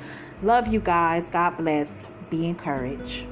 Love 0.45 0.69
you 0.69 0.79
guys. 0.79 1.29
God 1.29 1.57
bless. 1.57 2.05
Be 2.31 2.47
encouraged. 2.47 3.27